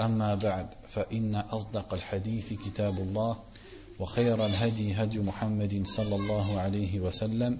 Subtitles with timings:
[0.00, 3.36] أما بعد فإن أصدق الحديث كتاب الله
[4.00, 7.58] وخير الهدي هدي محمد صلى الله عليه وسلم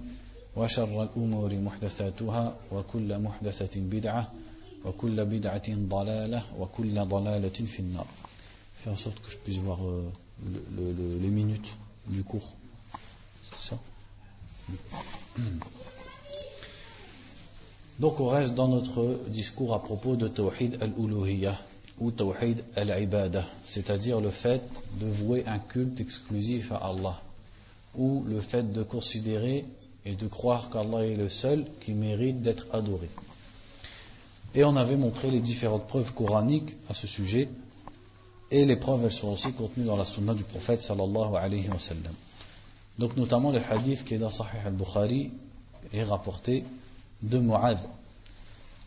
[0.56, 4.32] وشر الأمور محدثاتها وكل محدثة بدعة
[4.84, 8.06] وكل بدعة ضلالة وكل ضلالة في النار.
[8.84, 10.10] Fais en sorte que je puisse voir euh,
[10.44, 11.68] le, le, le, les minutes
[12.08, 12.48] du cours.
[13.60, 13.76] Ça?
[18.00, 21.56] Donc on reste dans notre discours à propos de Tawhid al-Uluhiyah
[22.02, 24.60] ou tawhid al-ibadah, c'est-à-dire le fait
[24.98, 27.22] de vouer un culte exclusif à Allah,
[27.94, 29.64] ou le fait de considérer
[30.04, 33.08] et de croire qu'Allah est le seul qui mérite d'être adoré.
[34.56, 37.48] Et on avait montré les différentes preuves coraniques à ce sujet,
[38.50, 41.78] et les preuves elles sont aussi contenues dans la sunna du prophète sallallahu alayhi wa
[41.78, 42.12] sallam.
[42.98, 45.30] Donc notamment le hadith qui est dans Sahih al-Bukhari
[45.92, 46.64] est rapporté
[47.22, 47.78] de Mu'adh.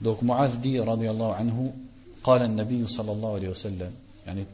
[0.02, 1.72] Donc Mu'adh dit radiallahu anhu
[2.26, 3.92] قال النبي صلى الله عليه وسلم
[4.28, 4.46] يعني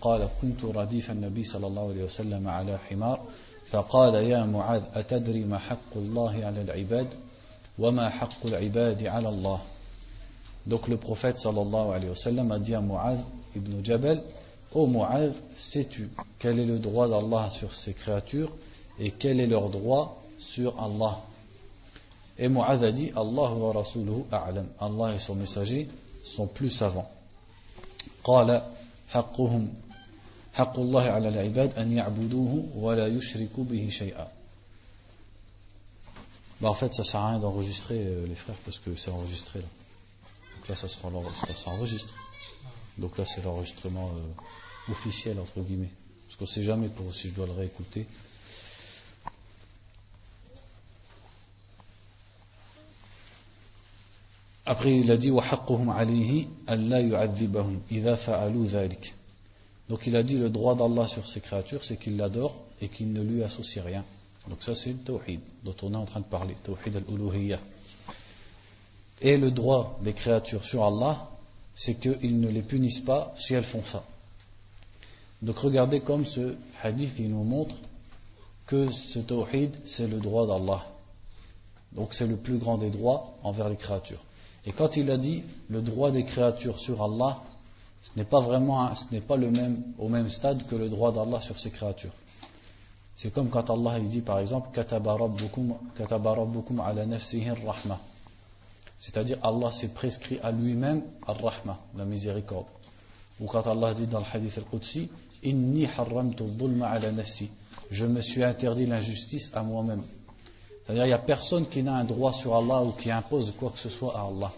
[0.00, 3.20] قال كنت رديف النبي صلى الله عليه وسلم على حمار
[3.70, 7.08] فقال يا معاذ أتدري ما حق الله على العباد
[7.78, 9.60] وما حق العباد على الله
[10.66, 13.20] Donc le prophète sallallahu alayhi wa sallam a dit à Mu'adh
[13.56, 14.22] ibn Jabal
[14.72, 18.52] Ô oh Mu'adh, sais-tu quel est le droit d'Allah sur ses créatures
[19.00, 21.18] et quel est leur droit sur Allah
[22.38, 24.66] Et Mu'adh a dit Allah wa rasuluhu a'lam.
[24.78, 25.88] Allah et son messager
[26.27, 27.09] sont plus savants.
[28.23, 28.61] قال
[29.09, 29.73] حقهم
[30.53, 34.27] حق الله على العباد أن يعبدوه ولا يشركوا به شيئا
[36.61, 39.59] bah en fait, ça sert à rien d'enregistrer euh, les frères parce que c'est enregistré
[39.59, 39.67] là.
[40.55, 41.09] Donc là, ça sera
[41.45, 42.13] ça s'enregistre.
[42.97, 45.91] Donc là, c'est l'enregistrement euh, officiel entre guillemets.
[46.27, 48.05] Parce qu'on sait jamais pour si je dois le réécouter.
[54.67, 59.13] Après, il a dit وَحَقُّهُمْ عَلَيْهِ أَلَّا يُعَذِّبَهُمْ إِذَا فَعَلُوا ذَلِكَ
[59.89, 63.11] Donc il a dit le droit d'Allah sur ses créatures, c'est qu'il l'adore et qu'il
[63.11, 64.05] ne lui associe rien.
[64.47, 67.59] Donc ça c'est le tawhid dont on est en train de parler, tawhid al-uluhiyya.
[69.21, 71.29] Et le droit des créatures sur Allah,
[71.75, 74.03] c'est qu'ils ne les punissent pas si elles font ça.
[75.41, 77.75] Donc regardez comme ce hadith il nous montre
[78.65, 80.85] que ce tawhid c'est le droit d'Allah.
[81.91, 84.23] Donc c'est le plus grand des droits envers les créatures.
[84.68, 87.42] Et quand il a dit le droit des créatures sur Allah,
[88.02, 91.10] ce n'est pas vraiment, ce n'est pas le même, au même stade que le droit
[91.10, 92.12] d'Allah sur ses créatures.
[93.16, 95.00] C'est comme quand Allah dit par exemple ala
[97.66, 97.98] rahma
[98.98, 101.02] C'est-à-dire Allah s'est prescrit à lui-même
[101.96, 102.66] la miséricorde.
[103.40, 105.08] Ou quand Allah dit dans le hadith al-Qudsi
[105.44, 105.88] inni
[106.36, 107.10] dhulma ala.
[107.90, 110.02] Je me suis interdit l'injustice à moi-même.
[110.87, 113.69] C'est-à-dire, il n'y a personne qui n'a un droit sur Allah ou qui impose quoi
[113.71, 114.51] que ce soit à Allah.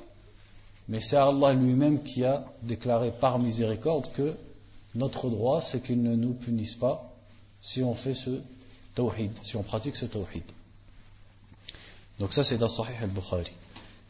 [0.90, 4.36] Mais c'est Allah lui-même qui a déclaré par miséricorde que
[4.96, 7.12] notre droit, c'est qu'il ne nous punisse pas
[7.62, 8.42] si on fait ce
[8.96, 10.44] tawhid, si on pratique ce tawhid.
[12.20, 13.52] Donc ça, c'est dans Sahih al-Bukhari.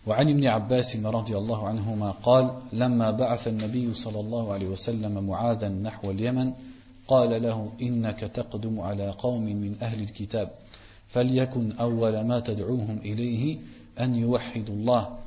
[0.07, 5.69] وعن ابن عباس رضي الله عنهما قال لما بعث النبي صلى الله عليه وسلم معاذا
[5.69, 6.53] نحو اليمن
[7.07, 10.51] قال له إنك تقدم على قوم من أهل الكتاب
[11.10, 13.58] فليكن أول ما تدعوهم إليه
[14.00, 15.18] أن يوحدوا الله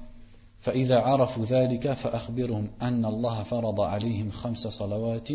[0.62, 5.30] فإذا عرفوا ذلك فأخبرهم أن الله فرض عليهم خمس صلوات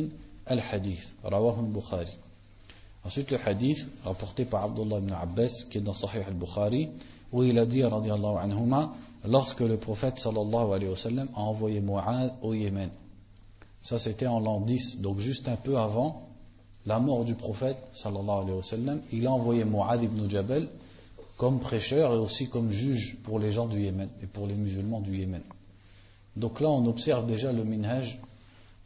[0.51, 2.13] الحديث رواه البخاري
[3.05, 6.91] Ensuite, le hadith rapporté par Abdullah ibn Abbas, qui est dans Sahih al-Bukhari,
[7.33, 8.93] où il a dit, radiallahu anhuma,
[9.25, 12.91] lorsque le prophète sallallahu alayhi wa sallam a envoyé Mu'ad au Yémen.
[13.83, 16.28] Ça, c'était en l'an 10, donc juste un peu avant
[16.89, 20.69] la mort du prophète sallallahu alayhi wa il a envoyé Mu'adh ibn Jabal
[21.37, 25.03] comme prêcheur et aussi comme juge pour les gens du Yémen et pour les musulmans
[25.03, 25.43] du Yémen.
[26.35, 28.19] Donc là, on observe déjà le minhaj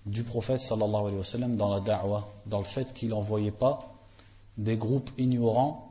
[0.04, 3.94] du prophète sallallahu alayhi wa dans la da'wah, dans le fait qu'il n'envoyait pas
[4.58, 5.88] des groupes ignorants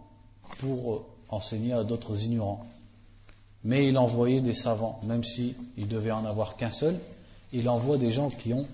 [0.59, 2.65] pour enseigner à d'autres ignorants.
[3.63, 6.99] Mais il envoyait des savants, même s'il il devait en avoir qu'un seul,
[7.53, 8.65] il envoie des gens qui ont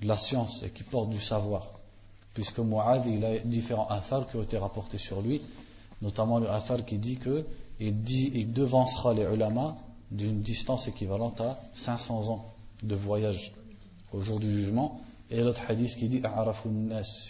[0.00, 1.75] de la science et qui portent du savoir.
[2.36, 5.40] Puisque Mu'ad, il a différents affaires qui ont été rapportés sur lui,
[6.02, 7.46] notamment le affaire qui dit que
[7.80, 9.74] il, dit, il devancera les ulama
[10.10, 12.44] d'une distance équivalente à 500 ans
[12.82, 13.54] de voyage
[14.12, 15.00] au jour du jugement.
[15.30, 16.20] Et l'autre hadith qui dit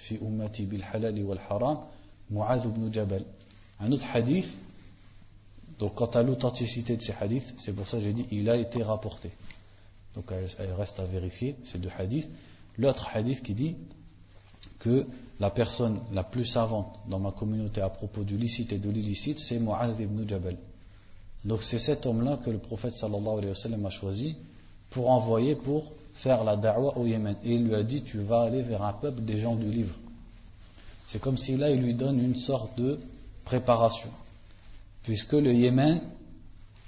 [0.03, 1.79] fi ummati bil halal wal haram
[2.29, 3.25] ibn Jabal.
[3.79, 4.59] Un autre hadith,
[5.79, 8.56] donc quant à l'authenticité de ces hadiths, c'est pour ça que j'ai dit il a
[8.56, 9.31] été rapporté.
[10.17, 12.29] Donc elle reste à vérifier ces deux hadiths.
[12.76, 13.76] L'autre hadith qui dit
[14.78, 15.06] que
[15.40, 19.38] la personne la plus savante dans ma communauté à propos du licite et de l'illicite,
[19.38, 20.56] c'est Mu'adh ibn Jabal.
[21.44, 24.37] Donc c'est cet homme-là que le prophète sallallahu alayhi wa sallam a choisi
[24.90, 27.37] pour envoyer pour faire la da'wah au Yémen.
[27.44, 29.94] Et il lui a dit, tu vas aller vers un peuple des gens du livre.
[31.06, 32.99] C'est comme si là, il lui donne une sorte de
[33.44, 34.08] préparation.
[35.05, 36.00] Puisque le Yémen,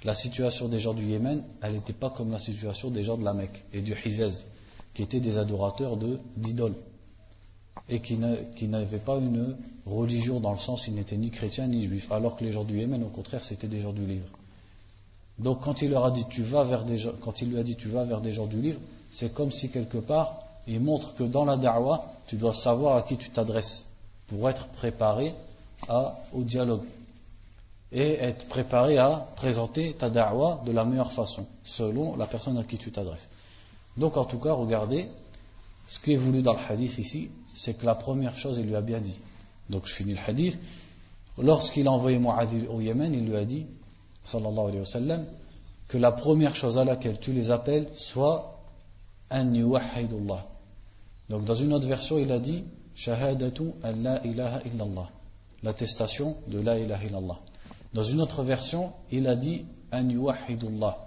[0.03, 3.23] la situation des gens du Yémen, elle n'était pas comme la situation des gens de
[3.23, 4.43] la Mecque et du Hizaz,
[4.93, 5.97] qui étaient des adorateurs
[6.35, 6.75] d'idoles.
[7.87, 9.55] Et qui n'avaient pas une
[9.85, 12.11] religion dans le sens, ils n'étaient ni chrétiens ni juifs.
[12.11, 14.27] Alors que les gens du Yémen, au contraire, c'était des gens du livre.
[15.39, 17.63] Donc quand il leur a dit tu vas vers des gens, quand il lui a
[17.63, 18.79] dit tu vas vers des gens du livre,
[19.11, 23.01] c'est comme si quelque part il montre que dans la da'wah, tu dois savoir à
[23.03, 23.85] qui tu t'adresses
[24.27, 25.33] pour être préparé
[26.33, 26.83] au dialogue
[27.91, 32.63] et être préparé à présenter ta da'wah de la meilleure façon, selon la personne à
[32.63, 33.27] qui tu t'adresses.
[33.97, 35.07] Donc en tout cas, regardez,
[35.87, 38.75] ce qui est voulu dans le hadith ici, c'est que la première chose, il lui
[38.77, 39.19] a bien dit.
[39.69, 40.57] Donc je finis le hadith.
[41.37, 43.65] Lorsqu'il a envoyé Mu'adh au Yémen, il lui a dit,
[44.23, 45.25] sallallahu alayhi wa sallam,
[45.89, 48.61] que la première chose à laquelle tu les appelles soit
[49.29, 50.45] an yuwahidullah.
[51.29, 52.63] Donc dans une autre version, il a dit,
[52.95, 55.09] shahadatu an la ilaha illallah.
[55.61, 57.39] L'attestation de la ilaha illallah.
[57.93, 60.97] Dans une autre version, il a dit an yuwahidullah.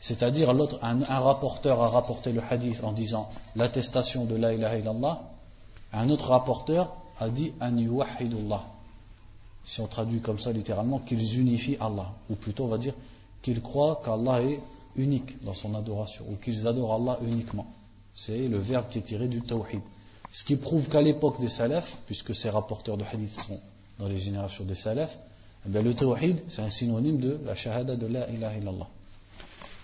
[0.00, 5.30] C'est-à-dire, l'autre, un, rapporteur a rapporté le hadith en disant l'attestation de la ilaha illallah.
[5.96, 8.64] Un autre rapporteur a dit an yuwahidullah.
[9.64, 12.12] Si on traduit comme ça littéralement, qu'ils unifient Allah.
[12.28, 12.94] Ou plutôt, on va dire
[13.42, 14.60] qu'ils croient qu'Allah est
[14.96, 16.24] unique dans son adoration.
[16.28, 17.66] Ou qu'ils adorent Allah uniquement.
[18.12, 19.80] C'est le verbe qui est tiré du tawhid.
[20.32, 23.60] Ce qui prouve qu'à l'époque des salafs, puisque ces rapporteurs de hadith sont
[24.00, 25.16] dans les générations des salafs,
[25.66, 28.88] eh le tawhid, c'est un synonyme de la shahada de la ilaha illallah.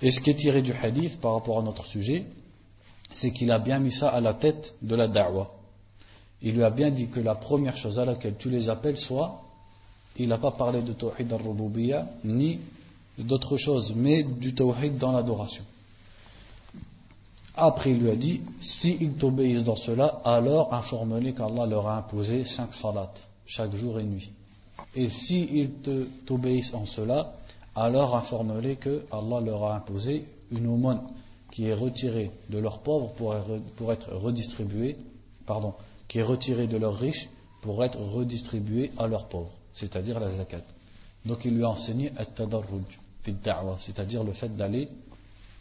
[0.03, 2.27] Et ce qui est tiré du hadith par rapport à notre sujet,
[3.13, 5.60] c'est qu'il a bien mis ça à la tête de la da'wah.
[6.43, 9.43] Il lui a bien dit que la première chose à laquelle tu les appelles soit,
[10.17, 12.59] il n'a pas parlé de tawhid al-rububiyya, ni
[13.19, 15.65] d'autre chose, mais du tawhid dans l'adoration.
[17.57, 22.45] Après, il lui a dit, s'ils t'obéissent dans cela, alors informe-les qu'Allah leur a imposé
[22.45, 23.13] cinq salats,
[23.47, 24.31] chaque jour et nuit.
[24.95, 25.71] Et s'ils
[26.27, 27.35] t'obéissent en cela,
[27.77, 31.01] alors informe-les que Allah leur a imposé une aumône
[31.53, 33.13] qui est retirée de leurs pauvres
[33.77, 34.97] pour être redistribuée,
[35.47, 35.75] pardon,
[36.11, 37.29] qui est retirée de leurs riches
[37.63, 40.63] pour être redistribuée à leurs pauvres, c'est-à-dire la zakat.
[41.25, 42.11] Donc il lui a enseigné
[43.79, 44.89] c'est-à-dire le fait d'aller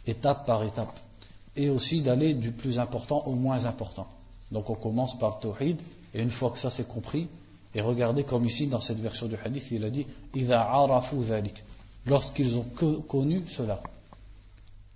[0.08, 0.98] étape par étape
[1.54, 4.08] et aussi d'aller du plus important au moins important.
[4.50, 5.78] Donc on commence par tawhid
[6.14, 7.28] et une fois que ça c'est compris,
[7.72, 10.04] et regardez comme ici dans cette version du hadith, il a dit
[12.06, 12.66] lorsqu'ils ont
[13.06, 13.80] connu cela.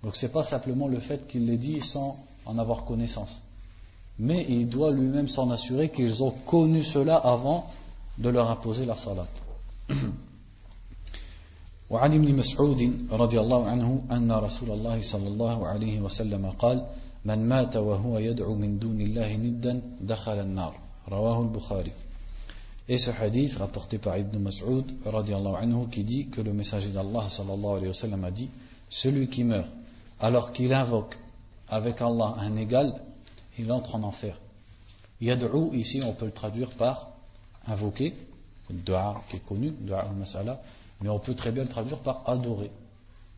[0.03, 3.44] Donc c'est pas simplement le fait qu'il l'ait dit sans en avoir connaissance
[4.18, 7.70] Mais il doit lui-même s'en assurer qu'ils ont connu cela avant
[8.18, 9.26] de leur imposer la salat.
[11.90, 16.86] وعن ابن مسعود رضي الله عنه أن رسول الله صلى الله عليه وسلم قال
[17.24, 20.74] من مات وهو يدعو من دون الله ندا دخل النار
[21.08, 21.92] رواه البخاري
[22.88, 27.76] Et ce hadith rapporté par Ibn Mas'ud anhu qui dit que le messager d'Allah sallallahu
[27.76, 28.48] alayhi wa sallam a dit
[28.88, 29.68] Celui qui meurt
[30.20, 31.18] alors qu'il invoque
[31.68, 32.94] avec Allah un égal,
[33.57, 34.37] il entre en enfer.
[35.21, 37.11] Yad'u ici on peut le traduire par
[37.67, 38.13] invoquer,
[38.69, 40.61] dua qui est connu, dua al-mas'ala,
[41.01, 42.71] mais on peut très bien le traduire par adorer.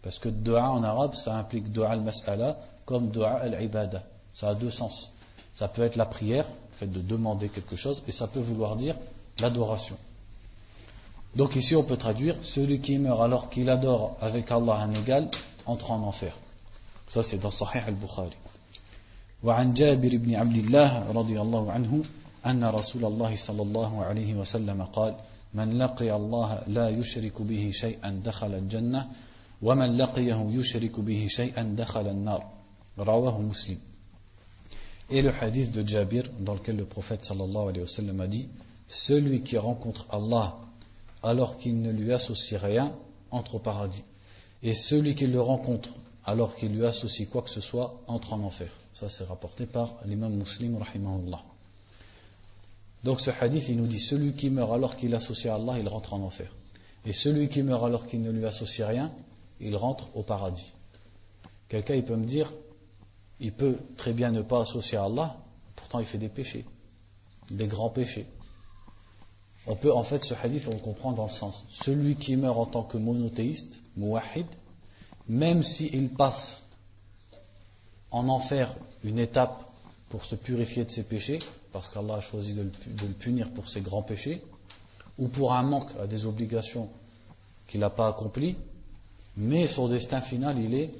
[0.01, 4.03] Parce que dua en arabe ça implique dua al-mas'ala comme dua al-ibada.
[4.33, 5.11] Ça a deux sens.
[5.53, 8.75] Ça peut être la prière, le fait de demander quelque chose, et ça peut vouloir
[8.75, 8.95] dire
[9.39, 9.97] l'adoration.
[11.35, 15.29] Donc ici on peut traduire celui qui meurt alors qu'il adore avec Allah un égal
[15.65, 16.33] entre en enfer.
[17.07, 18.31] Ça c'est dans Sahih al-Bukhari.
[19.47, 22.03] وعن جابر بن عبد الله رضي الله عنه
[22.45, 25.15] أن رسول الله صلى الله عليه وسلم قال
[25.53, 29.07] من لقي الله لا يشرك به شيئا دخل الجنة
[29.61, 32.43] ومن لقيه يشرك به شيئا دخل النار
[32.99, 33.77] رواه مسلم
[35.09, 38.49] Et le hadith de Jabir, dans lequel le prophète sallallahu alayhi wa sallam a dit
[38.89, 40.57] Celui qui rencontre Allah
[41.23, 42.93] alors qu'il ne lui associe rien
[43.31, 44.03] entre au paradis.
[44.63, 45.91] Et celui qui le rencontre
[46.27, 48.69] alors qu'il lui associe quoi que ce soit entre en enfer.
[48.93, 51.41] Ça, c'est rapporté par l'imam muslim, rahimahullah.
[53.03, 55.87] Donc ce hadith, il nous dit Celui qui meurt alors qu'il associe à Allah, il
[55.87, 56.51] rentre en enfer.
[57.05, 59.11] Et celui qui meurt alors qu'il ne lui associe rien,
[59.61, 60.73] il rentre au paradis.
[61.69, 62.51] Quelqu'un, il peut me dire
[63.39, 65.37] il peut très bien ne pas associer à Allah,
[65.75, 66.65] pourtant il fait des péchés,
[67.51, 68.25] des grands péchés.
[69.67, 72.57] On peut en fait ce hadith on le comprend dans le sens celui qui meurt
[72.57, 74.47] en tant que monothéiste, muwahid,
[75.29, 76.63] même s'il passe
[78.11, 79.63] en enfer une étape
[80.09, 81.39] pour se purifier de ses péchés,
[81.73, 84.41] parce qu'Allah a choisi de le, punir pour ses grands péchés,
[85.17, 86.89] ou pour un manque à des obligations
[87.67, 88.55] qu'il n'a pas accomplies,
[89.35, 90.91] mais son destin final il est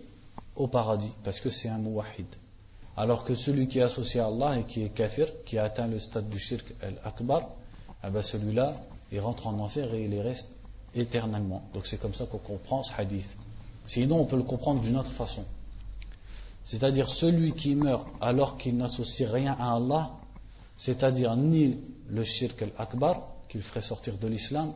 [0.56, 2.28] au paradis, parce que c'est un muwahid.
[2.98, 5.88] Alors que celui qui est associé à Allah et qui est kafir, qui a atteint
[5.88, 7.48] le stade du shirk al-akbar,
[8.04, 8.74] eh ben celui-là,
[9.12, 10.48] il rentre en enfer et il y reste
[10.96, 11.62] éternellement.
[11.74, 13.28] Donc c'est comme ça qu'on comprend ce hadith.
[13.88, 15.44] Sinon, on peut le comprendre d'une autre façon.
[16.66, 20.12] C'est-à-dire celui qui meurt alors qu'il n'associe rien à Allah,
[20.76, 21.78] c'est-à-dire ni
[22.10, 24.74] le shirk al-akbar, qu'il ferait sortir de l'islam,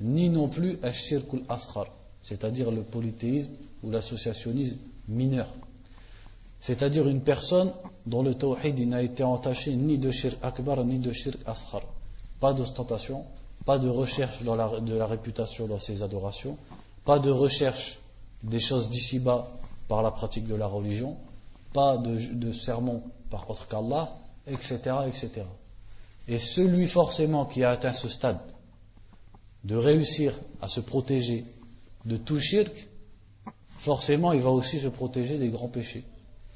[0.00, 1.86] ni non plus le shirk al-asghar,
[2.22, 3.50] c'est-à-dire le polythéisme
[3.82, 4.78] ou l'associationnisme
[5.08, 5.48] mineur.
[6.60, 7.72] C'est-à-dire une personne
[8.06, 11.82] dont le tawhid n'a été entaché ni de shirk akbar ni de shirk asghar.
[12.38, 13.24] Pas d'ostentation,
[13.66, 16.56] pas de recherche de la réputation dans ses adorations,
[17.04, 17.98] pas de recherche
[18.42, 19.48] des choses d'ici-bas
[19.88, 21.16] par la pratique de la religion,
[21.72, 24.10] pas de, de sermon par autre qu'Allah,
[24.46, 25.42] etc., etc.
[26.28, 28.40] Et celui forcément qui a atteint ce stade
[29.64, 31.44] de réussir à se protéger
[32.04, 32.88] de tout shirk,
[33.78, 36.04] forcément il va aussi se protéger des grands péchés.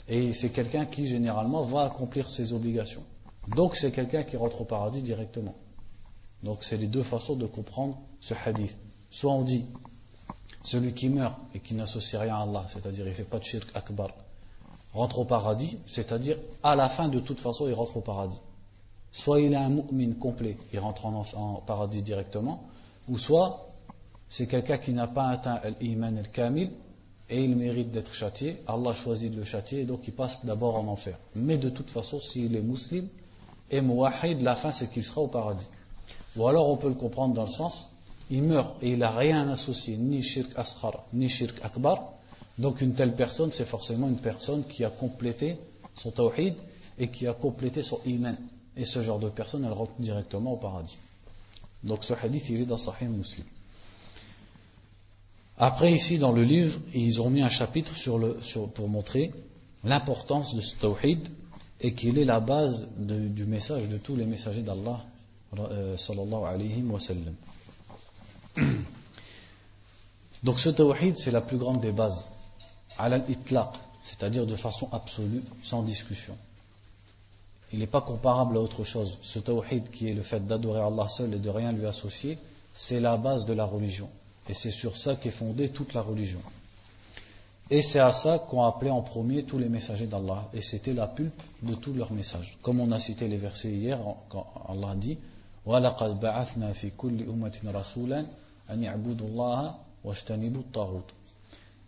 [0.09, 3.03] Et c'est quelqu'un qui généralement va accomplir ses obligations.
[3.49, 5.55] Donc c'est quelqu'un qui rentre au paradis directement.
[6.43, 8.77] Donc c'est les deux façons de comprendre ce hadith.
[9.11, 9.65] Soit on dit
[10.67, 13.45] celui qui meurt et qui n'associe rien à Allah, c'est-à-dire il ne fait pas de
[13.45, 14.09] shirk akbar,
[14.93, 18.41] rentre au paradis, c'est-à-dire à la fin de toute façon il rentre au paradis.
[19.13, 22.65] Soit il est un mu'min complet, il rentre en, en paradis directement,
[23.09, 23.69] ou soit
[24.29, 26.73] c'est quelqu'un qui n'a pas atteint l'iman al-kamil
[27.31, 28.61] et il mérite d'être châtié.
[28.67, 31.17] Allah choisit de le châtier et donc il passe d'abord en enfer.
[31.37, 33.09] Mais de toute façon, s'il est musulman
[33.71, 35.67] et muwahid, la fin c'est qu'il sera au paradis.
[36.37, 37.89] Ou alors on peut le comprendre dans le sens,
[38.31, 42.13] il meurt et il n'a rien associé, ni shirk asghar, ni shirk akbar.
[42.59, 45.59] Donc une telle personne, c'est forcément une personne qui a complété
[45.95, 46.55] son tawhid
[46.99, 48.37] et qui a complété son iman.
[48.77, 50.99] Et ce genre de personne, elle rentre directement au paradis.
[51.85, 53.45] Donc ce hadith, il est dans Sahih Muslim.
[55.59, 57.93] Après, ici, dans le livre, ils ont mis un chapitre
[58.75, 59.33] pour montrer
[59.85, 61.29] l'importance de ce tawhid
[61.81, 65.05] et qu'il est la base du message de tous les messagers d'Allah,
[65.59, 67.35] euh, sallallahu alayhi wa sallam.
[70.43, 72.31] Donc ce tawhid, c'est la plus grande des bases,
[72.99, 73.71] al-itlaq,
[74.05, 76.37] c'est-à-dire de façon absolue, sans discussion.
[77.73, 79.19] Il n'est pas comparable à autre chose.
[79.23, 82.39] Ce tawhid qui est le fait d'adorer Allah seul et de rien lui associer,
[82.75, 84.09] c'est la base de la religion.
[84.49, 86.41] Et c'est sur ça qu'est fondée toute la religion.
[87.69, 90.49] Et c'est à ça qu'ont appelé en premier tous les messagers d'Allah.
[90.55, 92.57] Et c'était la pulpe de tous leurs messages.
[92.63, 93.99] Comme on a cité les versets hier,
[94.29, 95.19] quand Allah dit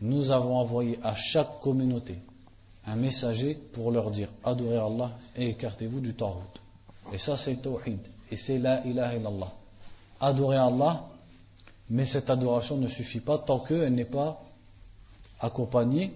[0.00, 2.18] Nous avons envoyé à chaque communauté
[2.86, 6.42] un messager pour leur dire adorez Allah et écartez-vous du Tawhid.
[7.12, 7.98] Et ça c'est Tawhid.
[8.30, 9.52] Et c'est la ilaha illallah.
[10.20, 11.08] Adorer Allah
[11.90, 14.38] mais cette adoration ne suffit pas tant qu'elle n'est pas
[15.40, 16.12] accompagnée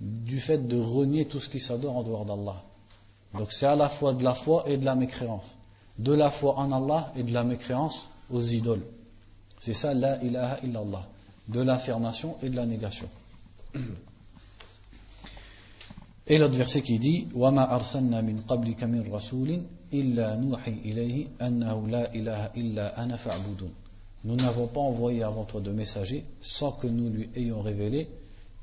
[0.00, 2.62] du fait de renier tout ce qui s'adore en dehors d'Allah.
[3.34, 5.56] Donc c'est à la fois de la foi et de la mécréance.
[5.98, 8.82] De la foi en Allah et de la mécréance aux idoles.
[9.61, 11.07] C'est ça la ilaha illallah.
[11.47, 13.07] De l'affirmation et de la négation.
[16.27, 19.63] Et l'autre verset qui dit وَمَا أَرْسَلْنَا مِنْ قَبْلِكَ مِنْ رَسُولٍ
[19.93, 23.87] إِلَّا نُوحِي إِلَيْهِ أَنَّهُ لَا إِلَهَ إِلَّا أَنَا فَاعْبُدُونَ
[24.23, 28.09] nous n'avons pas envoyé avant toi de messager sans que nous lui ayons révélé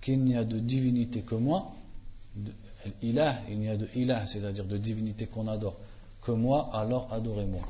[0.03, 1.73] qu'il n'y a de divinité que moi,
[3.03, 5.77] ilah, il n'y a de ilah, c'est-à-dire de divinité qu'on adore,
[6.21, 7.63] que moi, alors adorez-moi.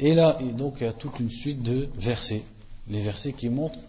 [0.00, 2.44] Et là, donc, il y a toute une suite de versets,
[2.88, 3.80] les versets qui montrent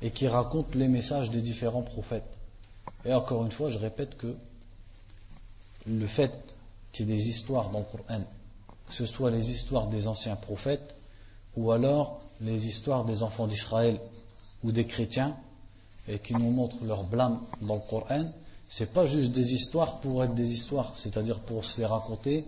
[0.00, 2.24] et qui racontent les messages des différents prophètes.
[3.04, 4.34] Et encore une fois, je répète que
[5.86, 6.32] le fait
[6.92, 8.22] qu'il y ait des histoires dans le Coran,
[8.88, 10.94] que ce soit les histoires des anciens prophètes,
[11.56, 14.00] ou alors les histoires des enfants d'Israël
[14.64, 15.36] ou des chrétiens
[16.08, 18.30] et qui nous montrent leur blâme dans le Coran,
[18.68, 22.46] c'est pas juste des histoires pour être des histoires, c'est-à-dire pour se les raconter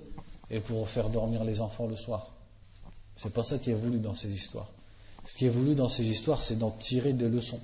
[0.50, 2.32] et pour faire dormir les enfants le soir.
[3.22, 4.68] C'est pas ça qui est voulu dans ces histoires.
[5.26, 7.60] Ce qui est voulu dans ces histoires, c'est d'en tirer des leçons.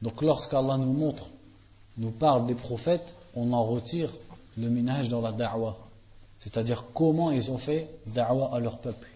[0.00, 1.26] Donc lorsqu'Allah nous montre,
[1.98, 4.10] nous parle des prophètes, on en retire
[4.56, 5.76] le minage dans la da'wah.
[6.38, 9.08] C'est-à-dire comment ils ont fait da'wah à leur peuple.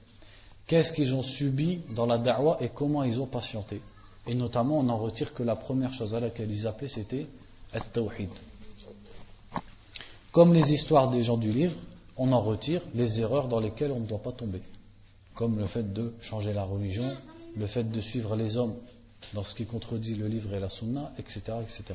[0.66, 3.80] Qu'est-ce qu'ils ont subi dans la da'wah et comment ils ont patienté.
[4.26, 7.26] Et notamment, on en retire que la première chose à laquelle ils appelaient, c'était
[7.72, 8.30] at-tawhid.
[10.32, 11.76] Comme les histoires des gens du livre,
[12.16, 14.60] on en retire les erreurs dans lesquelles on ne doit pas tomber.
[15.38, 17.16] Comme le fait de changer la religion,
[17.56, 18.74] le fait de suivre les hommes
[19.34, 21.42] dans ce qui contredit le livre et la sunna, etc.
[21.62, 21.94] etc.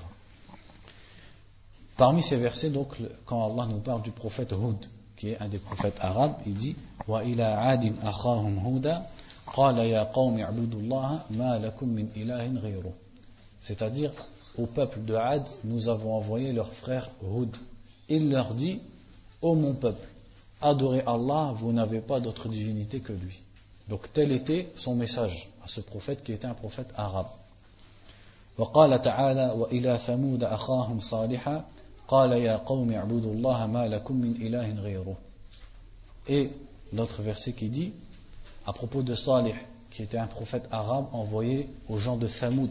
[1.97, 2.95] Parmi ces versets, donc,
[3.25, 4.77] quand Allah nous parle du prophète Hud,
[5.17, 6.77] qui est un des prophètes arabes, il dit.
[13.59, 14.11] C'est-à-dire,
[14.57, 17.57] au peuple de Had, nous avons envoyé leur frère Hud.
[18.07, 18.79] Il leur dit
[19.41, 20.07] Ô mon peuple,
[20.62, 23.40] adorez Allah, vous n'avez pas d'autre divinité que lui.
[23.88, 27.28] Donc tel était son message à ce prophète qui était un prophète arabe.
[28.58, 31.64] وقال تعالى وإلى ثمود أخاهم صالحا
[36.28, 36.50] et
[36.94, 37.92] l'autre verset qui dit,
[38.66, 39.54] à propos de Salih,
[39.90, 42.70] qui était un prophète arabe envoyé aux gens de Thamoud.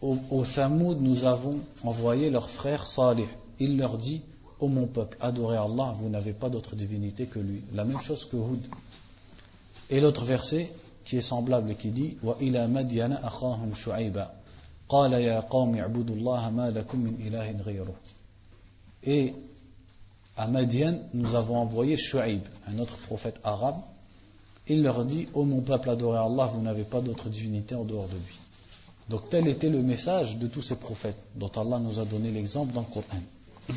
[0.00, 3.28] Au, au Thamoud, nous avons envoyé leur frère Salih.
[3.58, 4.22] Il leur dit,
[4.59, 7.61] ô mon peuple, adorez Allah, vous n'avez pas d'autre divinité que lui.
[7.73, 8.67] La même chose que Hud.
[9.89, 10.71] Et l'autre verset,
[11.03, 14.33] qui est semblable qui dit, Wa ila Madiana akhahum shu'ayba.
[19.03, 19.33] Et
[20.37, 23.77] à Madian, nous avons envoyé Shu'aib, un autre prophète arabe.
[24.67, 28.07] Il leur dit Ô mon peuple, adorez Allah, vous n'avez pas d'autre divinité en dehors
[28.07, 28.39] de lui.
[29.09, 32.73] Donc tel était le message de tous ces prophètes, dont Allah nous a donné l'exemple
[32.73, 33.75] dans le Coran.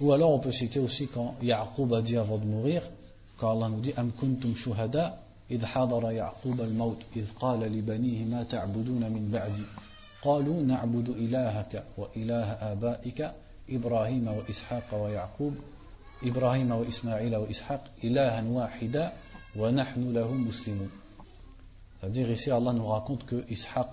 [0.00, 2.82] Ou alors on peut citer aussi quand Ya'qub a dit avant de mourir
[3.36, 8.42] quand Allah nous dit Am kuntum shuhada إذ حضر يعقوب الموت إذ قال لبنيه ما
[8.42, 9.62] تعبدون من بعدي
[10.22, 13.30] قالوا نعبد إلهك وإله آبائك
[13.70, 15.54] إبراهيم وإسحاق ويعقوب
[16.22, 19.12] إبراهيم وإسماعيل وإسحاق إلها واحدا
[19.56, 20.90] ونحن له مسلمون
[22.00, 23.90] C'est-à-dire ici Allah nous raconte que Ishaq,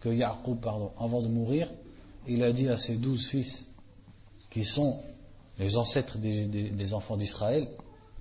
[0.00, 1.68] que Yaqub, pardon, avant de mourir,
[2.26, 3.64] il a dit à ses douze fils,
[4.50, 4.96] qui sont
[5.58, 7.68] les ancêtres des, enfants d'Israël,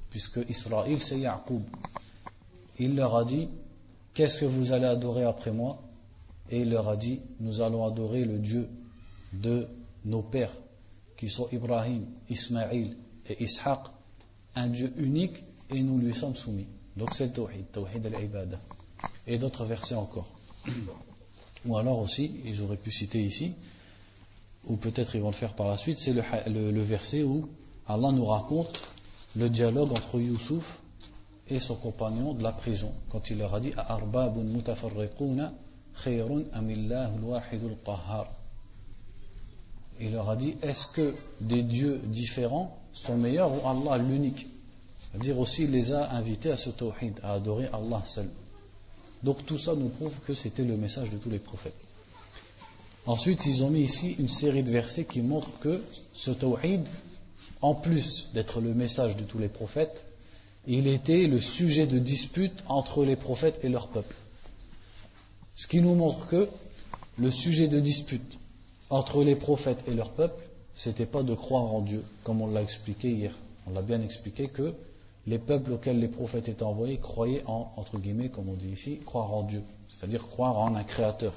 [0.10, 1.63] puisque Israël c'est Yaqub.
[2.80, 3.50] Il leur a dit
[4.13, 5.82] Qu'est-ce que vous allez adorer après moi?
[6.50, 8.69] Et il leur a dit Nous allons adorer le Dieu
[9.34, 9.67] de
[10.06, 10.54] nos pères,
[11.17, 12.96] qui sont Ibrahim, Ismaïl
[13.28, 13.80] et Ishaq,
[14.56, 16.67] un Dieu unique, et nous lui sommes soumis.
[16.96, 18.60] Donc c'est le Tawhid, Tawhid al-Ibadah.
[19.26, 20.28] Et d'autres versets encore.
[21.65, 23.54] Ou alors aussi, ils auraient pu citer ici,
[24.67, 27.49] ou peut-être ils vont le faire par la suite, c'est le, verset où
[27.88, 28.80] Allah nous raconte
[29.36, 30.80] le dialogue entre Youssouf
[31.49, 33.73] et son compagnon de la prison, quand il leur a dit
[39.99, 44.47] Il leur a dit Est-ce que des dieux différents sont meilleurs ou Allah l'unique?
[45.12, 48.30] C'est-à-dire aussi, il les a invités à ce tawhid, à adorer Allah seul.
[49.21, 51.83] Donc tout ça nous prouve que c'était le message de tous les prophètes.
[53.06, 56.88] Ensuite, ils ont mis ici une série de versets qui montrent que ce tawhid,
[57.62, 60.02] en plus d'être le message de tous les prophètes,
[60.68, 64.16] il était le sujet de dispute entre les prophètes et leur peuple.
[65.56, 66.48] Ce qui nous montre que
[67.18, 68.39] le sujet de dispute
[68.89, 70.42] entre les prophètes et leur peuple,
[70.74, 73.38] c'était pas de croire en Dieu, comme on l'a expliqué hier.
[73.68, 74.74] On l'a bien expliqué que
[75.28, 79.00] les peuples auxquels les prophètes étaient envoyés croyaient en, entre guillemets, comme on dit ici,
[79.06, 79.62] croire en Dieu.
[79.89, 81.34] C'est-à-dire croire en un créateur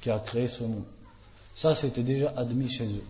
[0.00, 0.84] qui a créé ce monde.
[1.54, 3.04] Ça, c'était déjà admis chez eux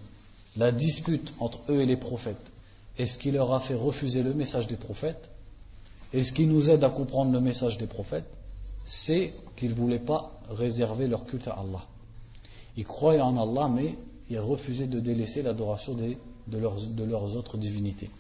[0.57, 2.53] la dispute entre eux et les prophètes
[2.99, 5.31] est ce qui leur a fait refuser le message des prophètes,
[6.13, 8.29] et ce qui nous aide à comprendre le message des prophètes,
[8.85, 11.83] c'est qu'ils ne voulaient pas réserver leur culte à Allah.
[12.77, 13.95] Ils croyaient en Allah, mais
[14.29, 18.11] ils refusaient de délaisser l'adoration de, leurs, autres divinités.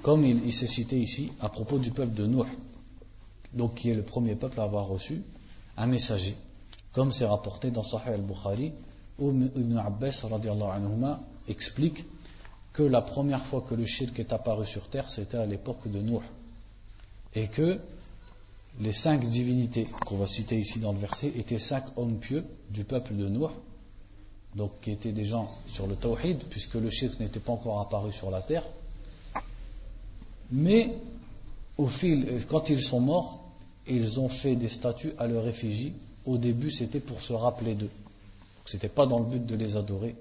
[0.00, 2.48] Comme il, s'est cité ici à propos du peuple de Nuh,
[3.52, 5.20] donc qui est le premier peuple à avoir reçu
[5.76, 6.34] un messager,
[6.92, 8.72] comme c'est rapporté dans Sahih al-Bukhari,
[9.18, 10.24] où Ibn Abbas
[11.48, 12.04] explique
[12.72, 16.00] que la première fois que le shirk est apparu sur terre, c'était à l'époque de
[16.00, 16.22] Nuh.
[17.34, 17.78] Et que
[18.80, 22.84] les cinq divinités qu'on va citer ici dans le verset étaient cinq hommes pieux du
[22.84, 23.50] peuple de Nuh,
[24.54, 28.12] donc qui étaient des gens sur le tawhid, puisque le shirk n'était pas encore apparu
[28.12, 28.64] sur la terre.
[30.50, 30.94] Mais
[31.78, 33.42] au fil, quand ils sont morts,
[33.86, 35.94] ils ont fait des statues à leur effigie.
[36.24, 37.90] Au début, c'était pour se rappeler d'eux.
[38.66, 40.14] Ce n'était pas dans le but de les adorer,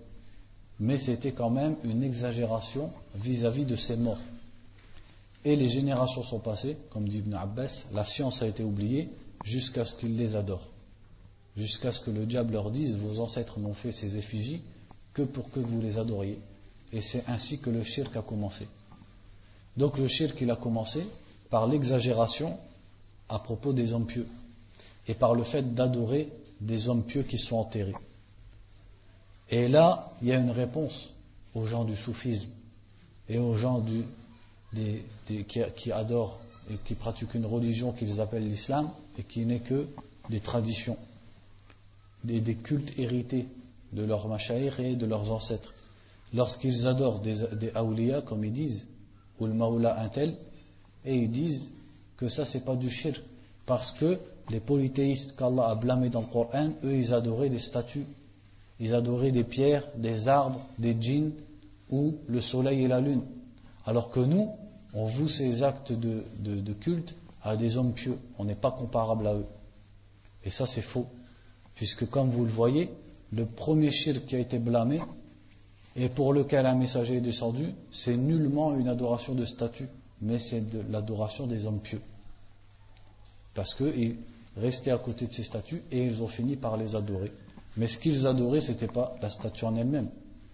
[0.79, 4.17] mais c'était quand même une exagération vis-à-vis de ces morts.
[5.45, 9.09] Et les générations sont passées, comme dit Ibn Abbas, la science a été oubliée
[9.43, 10.67] jusqu'à ce qu'ils les adorent.
[11.55, 14.61] Jusqu'à ce que le diable leur dise Vos ancêtres n'ont fait ces effigies
[15.13, 16.39] que pour que vous les adoriez.
[16.93, 18.67] Et c'est ainsi que le shirk a commencé.
[19.77, 21.05] Donc le shirk, il a commencé
[21.49, 22.57] par l'exagération
[23.29, 24.27] à propos des hommes pieux
[25.07, 27.95] et par le fait d'adorer des hommes pieux qui sont enterrés.
[29.49, 31.09] Et là, il y a une réponse
[31.55, 32.49] aux gens du soufisme
[33.27, 33.83] et aux gens
[35.47, 39.87] qui, adorent et qui pratiquent une religion qu'ils appellent l'islam et qui n'est que
[40.29, 40.97] des traditions,
[42.23, 43.47] des, cultes hérités
[43.91, 45.73] de leurs machaïr et de leurs ancêtres.
[46.33, 47.73] Lorsqu'ils adorent des, des
[48.25, 48.87] comme ils disent,
[49.39, 50.37] ou le maoula un tel,
[51.03, 51.67] et ils disent
[52.15, 53.21] que ça c'est pas du shirk,
[53.65, 58.05] parce que les polythéistes qu'Allah a blâmés dans le Coran, eux ils adoraient des statues,
[58.79, 61.33] ils adoraient des pierres, des arbres, des djinns,
[61.89, 63.23] ou le soleil et la lune.
[63.85, 64.49] Alors que nous,
[64.93, 69.35] on voue ces actes de, culte à des hommes pieux, on n'est pas comparable à
[69.35, 69.45] eux.
[70.43, 71.07] Et ça c'est faux,
[71.75, 72.89] puisque comme vous le voyez,
[73.31, 74.99] le premier shirk qui a été blâmé,
[75.95, 79.89] et pour lequel un messager est descendu, c'est nullement une adoration de statut,
[80.21, 82.01] mais c'est l'adoration des hommes pieux.
[83.53, 84.17] Parce qu'ils
[84.57, 87.31] restaient à côté de ces statues et ils ont fini par les adorer.
[87.77, 90.09] Mais ce qu'ils adoraient, ce n'était pas la statue en elle-même,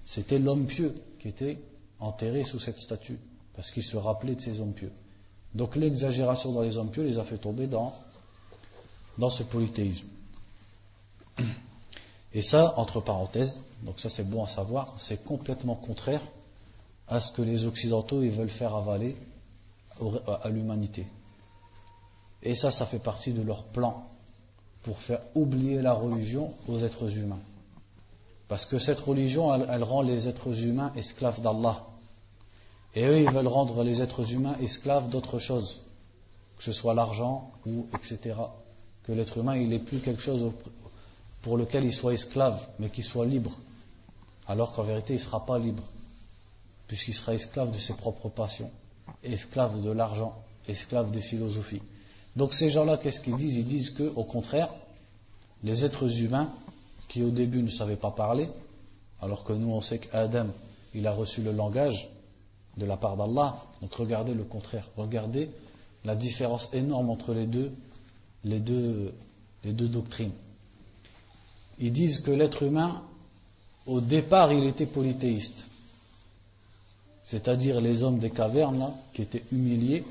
[0.06, 1.60] c'était l'homme pieux qui était
[2.00, 3.20] enterré sous cette statue,
[3.56, 4.92] parce qu'il se rappelait de ces hommes pieux.
[5.56, 7.94] Donc l'exagération dans les hommes pieux les a fait tomber dans,
[9.18, 10.08] dans ce polythéisme.
[12.34, 16.22] Et ça, entre parenthèses, donc ça c'est bon à savoir, c'est complètement contraire
[17.08, 19.16] à ce que les Occidentaux ils veulent faire avaler
[20.44, 21.08] à l'humanité.
[22.44, 24.08] Et ça, ça fait partie de leur plan
[24.84, 27.40] pour faire oublier la religion aux êtres humains.
[28.48, 31.86] Parce que cette religion, elle, rend les êtres humains esclaves d'Allah.
[32.96, 35.82] Et eux, ils veulent rendre les êtres humains esclaves d'autre chose,
[36.58, 38.36] que ce soit l'argent ou etc.
[39.04, 40.52] Que l'être humain, il n'est plus quelque chose
[41.42, 43.52] pour lequel il soit esclave, mais qu'il soit libre.
[44.48, 45.84] Alors qu'en vérité, il ne sera pas libre,
[46.88, 48.72] puisqu'il sera esclave de ses propres passions,
[49.24, 51.82] esclave de l'argent, esclave des philosophies.
[52.38, 53.56] Donc ces gens-là, qu'est-ce qu'ils disent?
[53.56, 54.70] Ils disent que, au contraire,
[55.64, 56.50] les êtres humains,
[57.10, 58.48] qui au début ne savaient pas parler,
[59.22, 60.48] alors que nous on sait qu'Adam,
[60.94, 62.10] il a reçu le langage
[62.78, 63.58] de la part d'Allah.
[63.82, 65.50] Donc regardez le contraire, regardez
[66.06, 67.74] la différence énorme entre les deux,
[68.46, 69.14] les deux,
[69.66, 70.32] les deux doctrines
[71.80, 73.04] ils disent que l'être humain,
[73.86, 75.66] au départ, il était polythéiste.
[77.24, 80.04] C'est-à-dire les hommes des cavernes, là, qui étaient humiliés.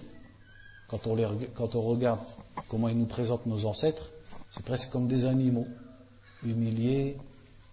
[0.88, 2.20] Quand on, regarde
[2.68, 4.08] comment ils nous présentent nos ancêtres,
[4.50, 5.66] c'est presque comme des animaux,
[6.44, 7.16] humiliés,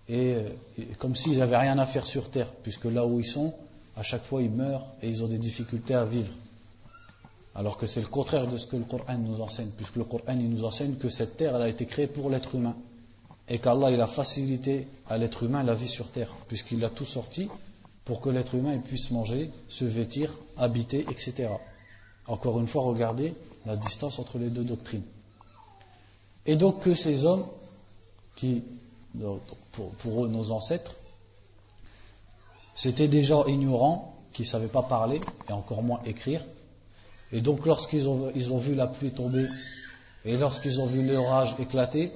[0.10, 0.38] et,
[0.78, 3.54] et comme s'ils n'avaient rien à faire sur terre, puisque là où ils sont,
[3.96, 6.34] à chaque fois ils meurent et ils ont des difficultés à vivre.
[7.56, 10.36] Alors que c'est le contraire de ce que le Coran nous enseigne, puisque le Coran
[10.36, 12.76] nous enseigne que cette terre a été créée pour l'être humain
[13.48, 17.50] et qu'Allah a facilité à l'être humain la vie sur terre, puisqu'il a tout sorti
[18.06, 21.50] pour que l'être humain puisse manger, se vêtir, habiter, etc.
[22.28, 23.34] Encore une fois, regardez
[23.66, 25.04] la distance entre les deux doctrines.
[26.46, 27.46] Et donc que ces hommes,
[28.36, 28.64] qui,
[30.00, 30.94] pour, eux, nos ancêtres,
[32.76, 36.44] c'était des gens ignorants qui ne savaient pas parler et encore moins écrire.
[37.32, 39.48] Et donc lorsqu'ils ont, vu la pluie tomber
[40.26, 42.12] et lorsqu'ils ont vu l'orage éclater,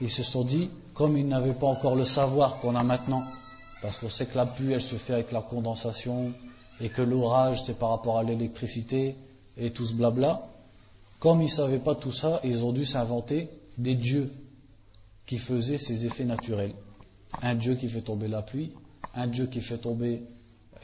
[0.00, 3.24] ils se sont dit, comme ils n'avaient pas encore le savoir qu'on a maintenant,
[3.82, 6.32] parce qu'on sait que la pluie, elle se fait avec la condensation,
[6.80, 9.16] et que l'orage, c'est par rapport à l'électricité,
[9.56, 10.48] et tout ce blabla,
[11.18, 14.30] comme ils ne savaient pas tout ça, ils ont dû s'inventer des dieux
[15.26, 16.74] qui faisaient ces effets naturels.
[17.42, 18.72] Un dieu qui fait tomber la pluie,
[19.14, 20.22] un dieu qui fait tomber,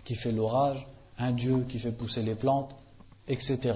[0.04, 0.86] qui fait l'orage,
[1.18, 2.74] un dieu qui fait pousser les plantes,
[3.26, 3.74] etc.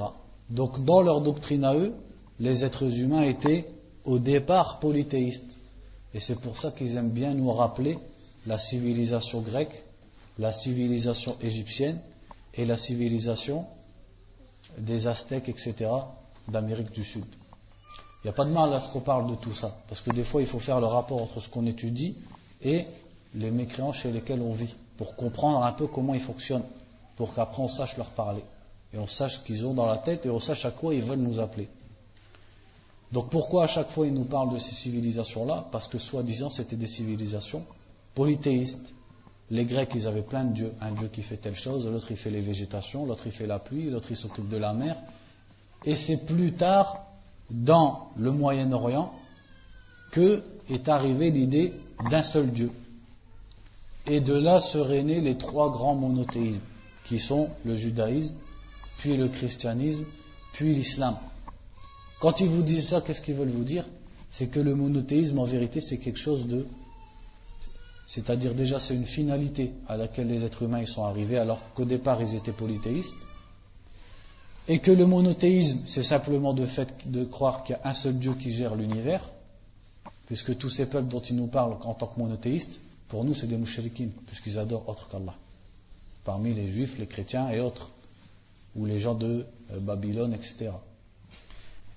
[0.51, 1.95] Donc dans leur doctrine à eux,
[2.39, 3.67] les êtres humains étaient
[4.05, 5.59] au départ polythéistes.
[6.15, 7.99] Et c'est pour ça qu'ils aiment bien nous rappeler
[8.47, 9.83] la civilisation grecque,
[10.39, 12.01] la civilisation égyptienne
[12.55, 13.67] et la civilisation
[14.79, 15.91] des Aztèques, etc.,
[16.49, 17.25] d'Amérique du Sud.
[18.23, 20.11] Il n'y a pas de mal à ce qu'on parle de tout ça, parce que
[20.11, 22.17] des fois il faut faire le rapport entre ce qu'on étudie
[22.63, 22.85] et
[23.35, 26.65] les mécréants chez lesquels on vit, pour comprendre un peu comment ils fonctionnent,
[27.17, 28.43] pour qu'après on sache leur parler,
[28.93, 31.03] et on sache ce qu'ils ont dans la tête, et on sache à quoi ils
[31.03, 31.69] veulent nous appeler.
[33.13, 35.67] Donc pourquoi à chaque fois il nous parle de ces civilisations-là?
[35.71, 37.65] Parce que soi-disant c'était des civilisations
[38.15, 38.95] polythéistes.
[39.53, 40.73] Les Grecs, ils avaient plein de dieux.
[40.81, 43.59] Un dieu qui fait telle chose, l'autre il fait les végétations, l'autre il fait la
[43.59, 44.97] pluie, l'autre il s'occupe de la mer.
[45.85, 47.05] Et c'est plus tard
[47.51, 49.13] dans le Moyen-Orient
[50.11, 51.75] que est arrivée l'idée
[52.11, 52.71] d'un seul Dieu.
[54.07, 56.63] Et de là seraient nés les trois grands monothéismes,
[57.05, 58.35] qui sont le judaïsme,
[58.97, 60.07] puis le christianisme,
[60.55, 61.19] puis l'islam.
[62.21, 63.85] Quand ils vous disent ça, qu'est-ce qu'ils veulent vous dire?
[64.31, 66.67] C'est que le monothéisme, en vérité, c'est quelque chose de...
[68.15, 72.21] C'est-à-dire déjà, c'est une finalité à laquelle les êtres humains sont arrivés, alors qu'au départ,
[72.21, 73.17] ils étaient polythéistes.
[74.69, 78.19] Et que le monothéisme, c'est simplement le fait de croire qu'il y a un seul
[78.19, 79.23] Dieu qui gère l'univers,
[80.27, 83.47] puisque tous ces peuples dont ils nous parlent en tant que monothéistes, pour nous, c'est
[83.47, 85.35] des mouchriquines, puisqu'ils adorent autre qu'Allah.
[86.23, 87.93] Parmi les juifs, les chrétiens et autres,
[88.77, 90.73] ou les gens de euh, Babylone, etc.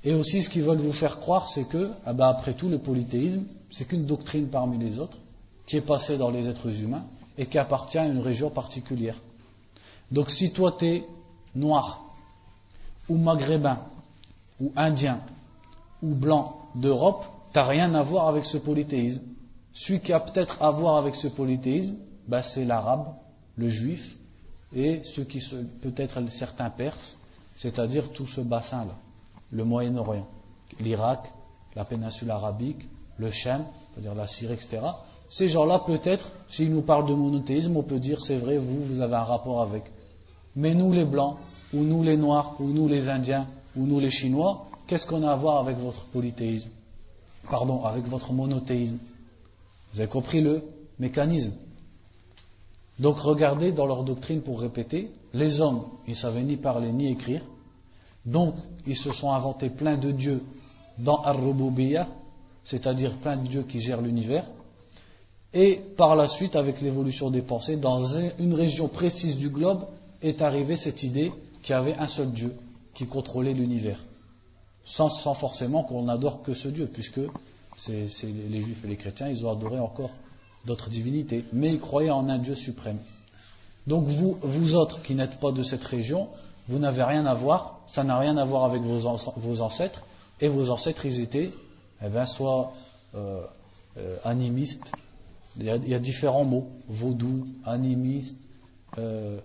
[0.06, 2.78] Et aussi, ce qu'ils veulent vous faire croire, c'est que, ah ben, après tout, le
[2.78, 5.18] polythéisme, c'est qu'une doctrine parmi les autres,
[5.66, 7.06] qui est passée dans les êtres humains,
[7.38, 9.18] et qui appartient à une région particulière.
[10.12, 11.06] Donc, si toi, tu es
[11.56, 12.06] noir,
[13.10, 13.80] ou maghrébin,
[14.60, 15.20] ou indien,
[16.02, 19.24] ou blanc d'Europe, tu rien à voir avec ce polythéisme.
[19.74, 21.96] Celui qui a peut-être à voir avec ce polythéisme,
[22.28, 23.14] ben c'est l'arabe,
[23.58, 24.16] le juif,
[24.74, 25.44] et ceux qui
[25.82, 27.18] peut-être certains perses,
[27.56, 28.96] c'est-à-dire tout ce bassin-là,
[29.52, 30.28] le Moyen-Orient,
[30.80, 31.32] l'Irak,
[31.76, 34.82] la péninsule arabique, le Shem, c'est-à-dire la Syrie, etc.
[35.30, 39.02] Ces gens-là, peut-être, s'ils nous parlent de monothéisme, on peut dire c'est vrai, vous, vous
[39.02, 39.84] avez un rapport avec.
[40.56, 41.38] Mais nous, les Blancs,
[41.74, 45.32] ou nous, les Noirs, ou nous, les Indiens, ou nous, les Chinois, qu'est-ce qu'on a
[45.32, 46.70] à voir avec votre polythéisme?
[47.50, 48.98] Pardon, avec votre monothéisme
[49.96, 50.62] vous avez compris le
[51.00, 51.54] mécanisme?
[53.00, 57.10] Donc regardez dans leur doctrine pour répéter, les hommes, ils ne savaient ni parler ni
[57.10, 57.42] écrire,
[58.26, 60.44] donc ils se sont inventés plein de dieux
[60.98, 62.08] dans ar cest
[62.66, 64.46] c'est-à-dire plein de dieux qui gèrent l'univers,
[65.56, 68.04] et par la suite, avec l'évolution des pensées, dans
[68.40, 69.88] une région précise du globe
[70.22, 71.32] est arrivée cette idée
[71.64, 72.54] qu'il y avait un seul Dieu
[72.94, 74.00] qui contrôlait l'univers,
[74.84, 77.22] sans, forcément qu'on n'adore que ce Dieu, puisque
[77.88, 80.12] les juifs et les chrétiens, ils ont adoré encore
[80.66, 83.00] d'autres divinités, mais ils croyaient en un Dieu suprême.
[83.88, 86.28] Donc vous, vous autres qui n'êtes pas de cette région,
[86.68, 90.04] vous n'avez rien à voir, ça n'a rien à voir avec vos, ancêtres,
[90.42, 91.54] et vos ancêtres, ils étaient,
[92.04, 92.74] eh bien, soit
[93.16, 93.42] euh,
[93.98, 94.92] euh, animistes,
[95.58, 98.36] il y, a, différents mots, vaudou, animiste,
[98.98, 99.40] euh,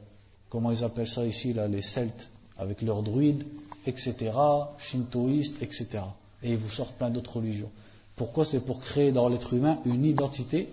[0.49, 3.45] comment ils appellent ça ici, là, les Celtes, avec leurs druides,
[3.87, 4.33] etc.,
[4.79, 6.03] shintoïstes, etc.
[6.43, 7.71] Et ils vous sortent plein d'autres religions.
[8.17, 8.45] Pourquoi?
[8.45, 10.69] C'est pour créer dans l'être humain une identité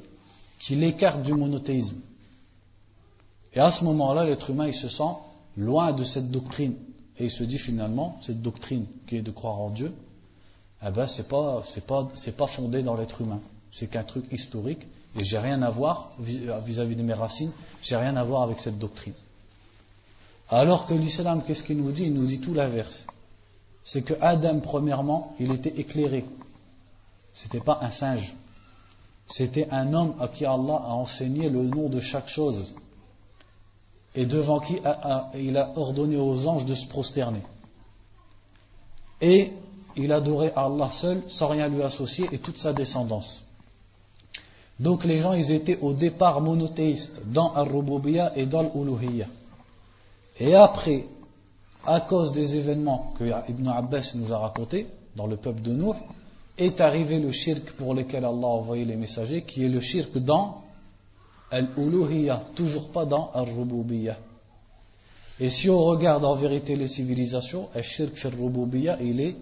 [0.60, 2.02] qui l'écarte du monothéisme.
[3.54, 5.14] Et à ce moment-là, l'être humain, il se sent
[5.56, 6.74] loin de cette doctrine.
[7.20, 9.94] Et il se dit finalement, cette doctrine qui est de croire en Dieu,
[10.86, 13.40] eh ben, c'est pas, pas, pas fondé dans l'être humain.
[13.72, 17.52] C'est qu'un truc historique, et j'ai rien à voir vis-à-vis de mes racines,
[17.82, 19.16] j'ai rien à voir avec cette doctrine.
[20.50, 22.04] Alors que l'islam, qu'est-ce qu'il nous dit?
[22.04, 23.06] Il nous dit tout l'inverse.
[23.84, 26.24] C'est que Adam, premièrement, il était éclairé.
[27.34, 28.34] C'était pas un singe.
[29.28, 32.76] C'était un homme à qui Allah a enseigné le nom de chaque chose
[34.16, 34.80] et devant qui
[35.36, 37.42] il a ordonné aux anges de se prosterner.
[39.22, 39.52] Et
[39.96, 43.44] il adorait Allah seul sans rien lui associer et toute sa descendance.
[44.80, 49.26] Donc les gens, ils étaient au départ monothéistes dans Al-Rububiyya et dans l'Uluhiyya.
[50.40, 51.06] Et après,
[51.86, 55.96] à cause des événements que Ibn Abbas nous a racontés dans le peuple de Nour,
[56.58, 60.18] est arrivé le shirk pour lequel Allah a envoyé les messagers, qui est le shirk
[60.18, 60.64] dans
[61.52, 64.18] al-uluhiyya, toujours pas dans al-rububiyya.
[65.40, 69.36] Et si on regarde en vérité les civilisations, le shirk fil rububiyya, il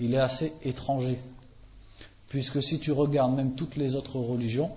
[0.00, 1.18] il est assez étranger.
[2.34, 4.72] Puisque si tu regardes même toutes les autres religions,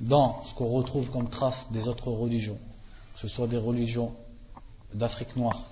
[0.00, 2.58] dans ce qu'on retrouve comme trace des autres religions,
[3.14, 4.12] que ce soit des religions
[4.92, 5.62] d'Afrique noire,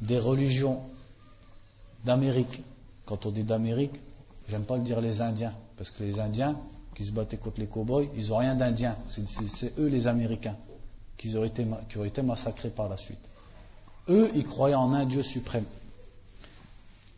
[0.00, 0.82] des religions
[2.04, 2.62] d'Amérique,
[3.04, 3.96] quand on dit d'Amérique,
[4.48, 6.56] j'aime pas le dire les Indiens, parce que les Indiens
[6.94, 8.96] qui se battaient contre les cow-boys, ils n'ont rien d'Indiens.
[9.56, 10.54] C'est eux les Américains
[11.16, 13.18] qui, auraient été, qui ont été massacrés par la suite.
[14.08, 15.66] Eux, ils croyaient en un Dieu suprême.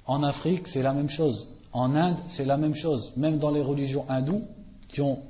[0.07, 1.47] En Afrique, c'est la même chose.
[1.73, 3.13] En Inde, c'est la même chose.
[3.17, 4.45] Même dans les religions hindoues,
[4.89, 5.21] qui ont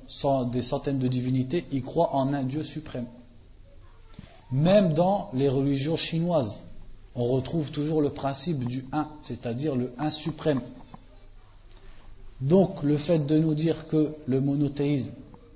[0.53, 3.07] des centaines de divinités, ils croient en un Dieu suprême.
[4.50, 6.62] Même dans les religions chinoises,
[7.14, 10.61] on retrouve toujours le principe du un, c'est-à-dire le un suprême.
[12.40, 15.11] Donc le fait de nous dire que le monothéisme,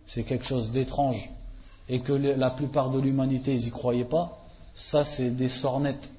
[0.06, 1.30] c'est quelque chose d'étrange
[1.88, 4.44] et que la plupart de l'humanité, ils n'y croyaient pas,
[4.74, 6.10] ça c'est des sornettes,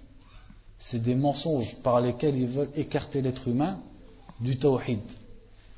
[0.80, 3.80] c'est des mensonges par lesquels ils veulent écarter l'être humain
[4.40, 5.00] du tawhid,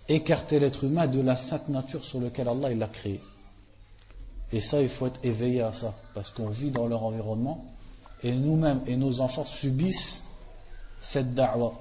[0.10, 3.22] écarter l'être humain de la sainte nature sur laquelle Allah l'a créé.
[4.52, 7.66] Et ça, il faut être éveillé à ça, parce qu'on vit dans leur environnement
[8.24, 10.24] et nous-mêmes et nos enfants subissent
[11.02, 11.74] cette da'wa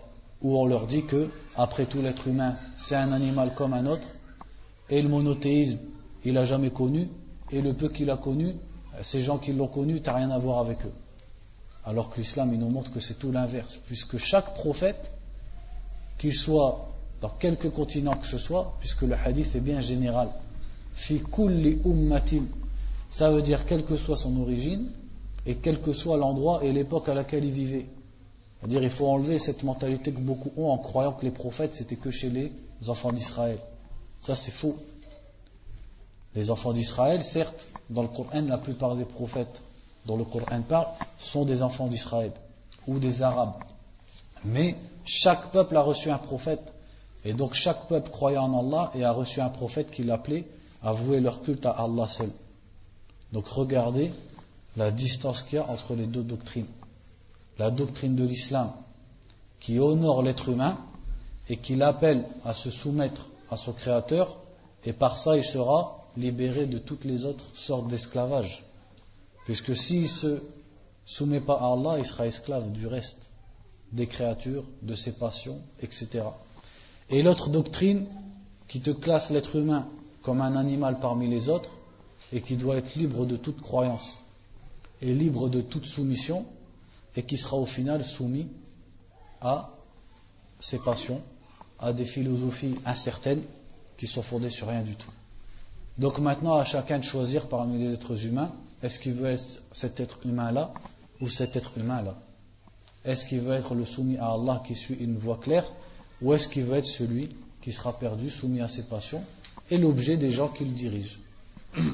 [0.42, 4.06] où on leur dit que, après tout, l'être humain, c'est un animal comme un autre,
[4.90, 5.78] et le monothéisme,
[6.24, 7.08] il n'a jamais connu,
[7.50, 8.54] et le peu qu'il a connu,
[9.02, 10.92] ces gens qui l'ont connu, tu n'as rien à voir avec eux.
[11.84, 15.10] Alors que l'islam, il nous montre que c'est tout l'inverse, puisque chaque prophète,
[16.18, 16.88] qu'il soit
[17.20, 20.28] dans quelque continent que ce soit, puisque le hadith est bien général,
[20.94, 22.44] fi kulli ummatin,
[23.10, 24.90] ça veut dire quelle que soit son origine,
[25.46, 27.86] et quel que soit l'endroit et l'époque à laquelle il vivait.
[28.58, 31.96] C'est-à-dire il faut enlever cette mentalité que beaucoup ont en croyant que les prophètes c'était
[31.96, 32.52] que chez les
[32.88, 33.58] enfants d'Israël.
[34.18, 34.76] Ça c'est faux.
[36.34, 39.60] Les enfants d'Israël, certes, dans le Coran, la plupart des prophètes
[40.04, 42.32] dont le Coran parle sont des enfants d'Israël
[42.86, 43.54] ou des Arabes.
[44.44, 46.72] Mais chaque peuple a reçu un prophète.
[47.24, 50.44] Et donc chaque peuple croyait en Allah et a reçu un prophète qui l'appelait
[50.82, 52.30] à vouer leur culte à Allah seul.
[53.32, 54.12] Donc regardez
[54.76, 56.66] la distance qu'il y a entre les deux doctrines.
[57.58, 58.72] La doctrine de l'islam
[59.58, 60.78] qui honore l'être humain
[61.48, 64.36] et qui l'appelle à se soumettre à son créateur
[64.84, 68.62] et par ça il sera libéré de toutes les autres sortes d'esclavage.
[69.44, 70.42] Puisque s'il ne se
[71.04, 73.25] soumet pas à Allah, il sera esclave du reste
[73.92, 76.24] des créatures, de ses passions, etc.
[77.10, 78.06] Et l'autre doctrine
[78.68, 79.86] qui te classe l'être humain
[80.22, 81.70] comme un animal parmi les autres
[82.32, 84.18] et qui doit être libre de toute croyance
[85.00, 86.44] et libre de toute soumission
[87.14, 88.48] et qui sera au final soumis
[89.40, 89.70] à
[90.60, 91.20] ses passions,
[91.78, 93.42] à des philosophies incertaines
[93.96, 95.10] qui sont fondées sur rien du tout.
[95.98, 100.00] Donc maintenant à chacun de choisir parmi les êtres humains, est-ce qu'il veut être cet
[100.00, 100.74] être humain-là
[101.20, 102.16] ou cet être humain-là?
[103.05, 105.65] Est-ce qu'il veut être le soumis à Allah qui suit une voie claire
[106.21, 107.29] ou est-ce qu'il veut être celui
[107.61, 109.23] qui sera perdu, soumis à ses passions
[109.69, 111.17] et l'objet des gens qui le dirigent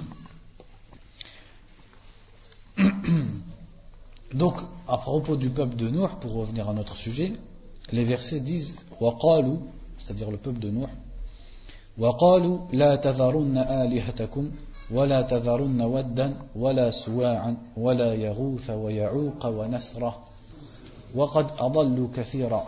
[4.33, 4.55] Donc,
[4.87, 7.33] à propos du peuple de Nuh, pour revenir à notre sujet,
[7.91, 9.59] les versets disent وقالوا,
[9.97, 10.87] c'est-à-dire le peuple de Nuh,
[11.97, 14.51] وقالوا لا تذرن آلهتكم
[14.91, 20.23] ولا تذرن ودا ولا سواعا ولا يغوث ويعوق ونسرا
[21.15, 22.67] وقد أضلوا كثيرا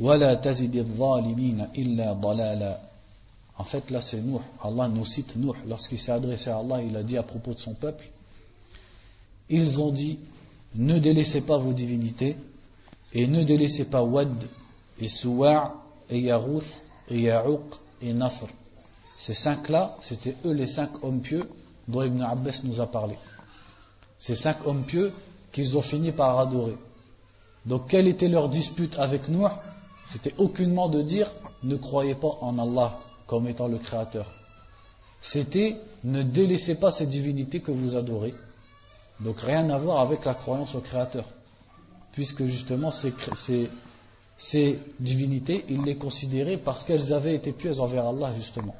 [0.00, 2.78] ولا تزد الظالمين إلا ضلالا
[3.56, 4.40] En fait, là, c'est Nuh.
[4.64, 5.52] Allah nous cite Nuh.
[5.68, 8.04] Lorsqu'il s'est adressé à Allah, il a dit à propos de son peuple
[9.48, 10.18] Ils ont dit
[10.74, 12.36] ne délaissez pas vos divinités
[13.12, 14.34] et ne délaissez pas Wad
[15.00, 15.72] et Suwa'
[16.10, 17.60] et Yarouth et Ya'uq
[18.02, 18.48] et Nasr.
[19.18, 21.48] Ces cinq-là, c'était eux les cinq hommes pieux
[21.86, 23.16] dont Ibn Abbas nous a parlé.
[24.18, 25.12] Ces cinq hommes pieux
[25.52, 26.76] qu'ils ont fini par adorer.
[27.68, 29.46] Donc quelle était leur dispute avec nous
[30.06, 31.30] C'était aucunement de dire
[31.62, 34.26] ne croyez pas en Allah comme étant le Créateur.
[35.22, 38.34] C'était ne délaissez pas ces divinités que vous adorez
[39.20, 41.24] donc rien à voir avec la croyance au Créateur.
[42.12, 43.12] Puisque justement ces,
[44.36, 48.74] ces, divinités, il les considérait parce qu'elles avaient été pieuses envers Allah justement.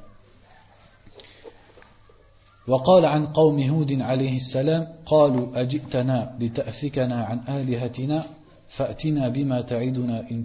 [2.69, 8.25] وقال عن قوم هود عليه السلام قالوا أجئتنا لتأفكنا عن آلهتنا
[8.70, 9.32] Fa'tina
[9.64, 10.44] ta'iduna in.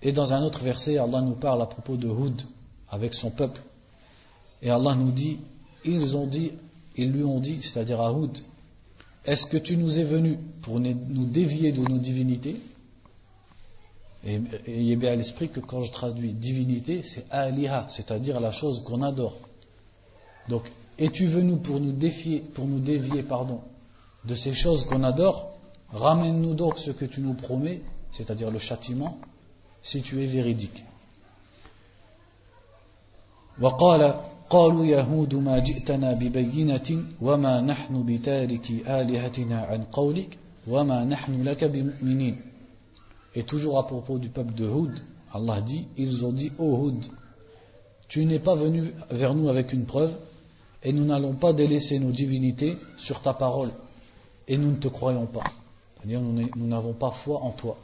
[0.00, 2.40] Et dans un autre verset, Allah nous parle à propos de Hud
[2.88, 3.60] avec son peuple.
[4.62, 5.38] Et Allah nous dit,
[5.84, 6.52] ils ont dit,
[6.96, 8.38] ils lui ont dit, c'est-à-dire à Hud,
[9.24, 12.56] est-ce que tu nous es venu pour nous dévier de nos divinités?
[14.26, 18.52] Et, et ayez bien à l'esprit que quand je traduis divinité, c'est aliha, c'est-à-dire la
[18.52, 19.36] chose qu'on adore.
[20.48, 23.60] Donc, es-tu venu pour nous défier, pour nous dévier, pardon,
[24.25, 25.51] de ces choses qu'on adore
[25.93, 29.17] Ramène-nous donc ce que tu nous promets, c'est-à-dire le châtiment,
[29.81, 30.83] si tu es véridique.
[34.49, 42.35] قالوا يهود ما جئتنا ببينة وما نحن بتارك آلهتنا عن قولك وما نحن لك بمؤمنين
[43.35, 44.97] Et toujours à propos du peuple de Houd,
[45.31, 47.05] Allah dit, ils ont dit, ô Houd,
[48.07, 50.15] tu n'es pas venu vers nous avec une preuve,
[50.81, 53.69] et nous n'allons pas délaisser nos divinités sur ta parole,
[54.48, 55.44] Et nous ne te croyons pas.
[55.96, 57.76] C'est-à-dire, nous n'avons pas foi en toi.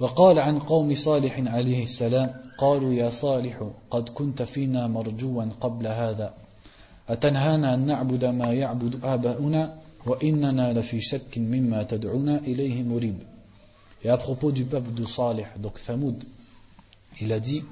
[0.00, 6.34] وقال عن قوم صالح عليه السلام قالوا يا صالح قد كنت فينا مرجوا قبل هذا
[7.08, 13.18] أتنهانا أن نعبد ما يعبد آباؤنا وإننا لفي شك مما تدعونا إليه مريب
[14.02, 16.24] Et à propos du peuple de Salih, donc Thamoud,
[17.20, 17.62] il a dit,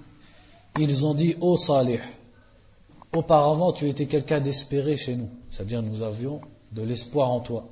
[0.78, 2.00] ils ont dit, ô oh Salih,
[3.16, 6.42] auparavant tu étais quelqu'un d'espéré chez nous, c'est-à-dire nous avions
[6.72, 7.68] de l'espoir en toi.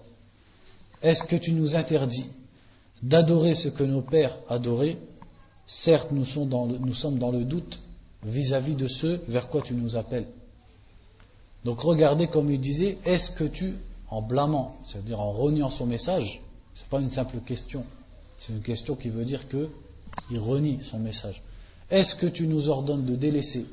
[1.03, 2.27] Est-ce que tu nous interdis
[3.03, 4.97] d'adorer ce que nos pères adoraient,
[5.67, 7.81] certes nous sommes dans le, doute
[8.25, 10.27] vis-à-vis de ceux vers quoi tu nous appelles.
[11.65, 13.75] Donc regardez comme il disait, est-ce que tu,
[14.09, 16.41] en blâmant, c'est-à-dire en reniant son message,
[16.75, 17.85] C'est pas une simple question.
[18.39, 19.69] C'est une question qui veut dire que
[20.31, 21.43] il renie son message.
[21.91, 23.67] Est-ce que tu nous ordonnes de délaisser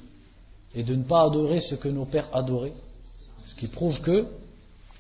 [0.75, 2.73] et de ne pas adorer ce que nos pères adoraient?
[3.43, 4.25] Ce qui prouve que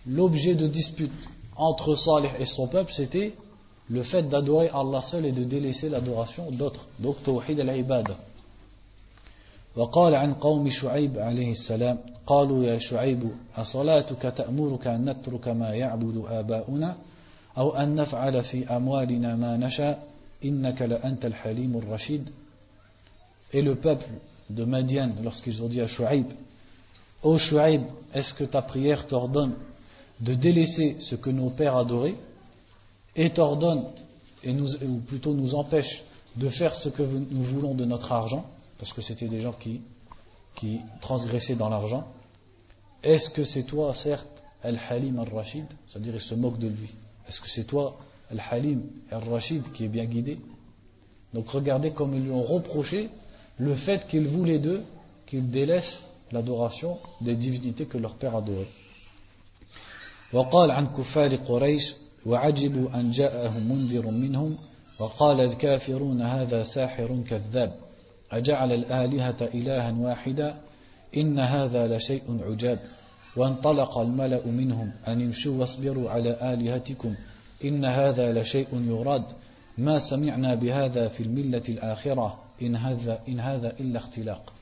[0.06, 1.12] l'objet de dispute
[1.56, 3.34] entre Salih et son peuple, c'était
[3.90, 6.86] le fait d'adorer Allah seul et de délaisser l'adoration d'autres.
[6.98, 8.14] Donc, tawhid al-ibad.
[9.76, 16.24] وقال عن قوم شعيب عليه السلام قالوا يا شعيب أصلاتك تأمرك أن نترك ما يعبد
[16.28, 16.96] آباؤنا
[17.58, 20.06] أو أن نفعل في أموالنا ما نشاء
[20.44, 22.30] إنك لأنت الحليم الرشيد
[23.54, 24.10] Et le peuple
[24.50, 26.26] de Madian, lorsqu'ils ont dit à Shu'aib,
[27.22, 29.54] Ô oh Shu'aib, est-ce que ta prière t'ordonne
[30.23, 32.15] de délaisser ce que nos pères adoraient
[33.15, 33.85] et t'ordonne,
[34.43, 36.01] et nous, ou plutôt nous empêche
[36.37, 38.45] de faire ce que nous voulons de notre argent,
[38.79, 39.81] parce que c'était des gens qui,
[41.01, 42.07] transgressaient dans l'argent,
[43.03, 46.89] est-ce que c'est toi, certes, Al-Halim al-Rashid, c'est-à-dire il se moque de lui.
[47.27, 47.97] Est-ce que c'est toi,
[48.31, 50.39] Al-Halim al-Rashid, qui est bien guidé?
[51.33, 53.09] Donc regardez comme ils lui ont reproché
[53.57, 54.83] le fait qu'ils voulaient d'eux
[55.25, 58.69] qu'ils délaissent l'adoration des divinités que leur père adorait.
[60.33, 61.93] وقال عن كفار قريش
[62.25, 64.57] وعجبوا أن جاءهم منذر منهم
[64.99, 67.75] وقال الكافرون هذا ساحر كذاب
[68.31, 70.55] أجعل الآلهة إلها واحدا؟
[71.17, 72.79] إن هذا لشيء عجاب.
[73.37, 77.15] وانطلق الملأ منهم أن امشوا واصبروا على آلهتكم
[77.65, 79.25] إن هذا لشيء يراد.
[79.77, 84.53] ما سمعنا بهذا في الملة الآخرة إن هذا, إن هذا إلا اختلاق.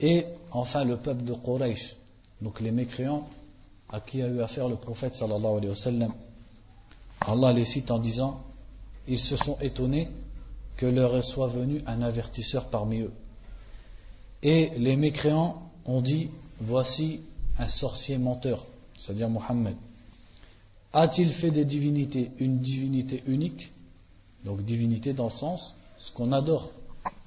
[0.00, 1.94] Et enfin le peuple de Quraysh,
[2.40, 3.28] donc les mécréants
[3.92, 6.12] à qui a eu affaire le prophète sallallahu alayhi wa sallam,
[7.20, 8.42] Allah les cite en disant
[9.06, 10.08] Ils se sont étonnés
[10.76, 13.12] que leur soit venu un avertisseur parmi eux.
[14.42, 16.30] Et les mécréants ont dit
[16.60, 17.20] Voici
[17.58, 18.64] un sorcier menteur,
[18.98, 19.76] c'est-à-dire Mohammed.
[20.94, 23.72] A-t-il fait des divinités une divinité unique?
[24.44, 26.70] Donc divinité dans le sens, ce qu'on adore.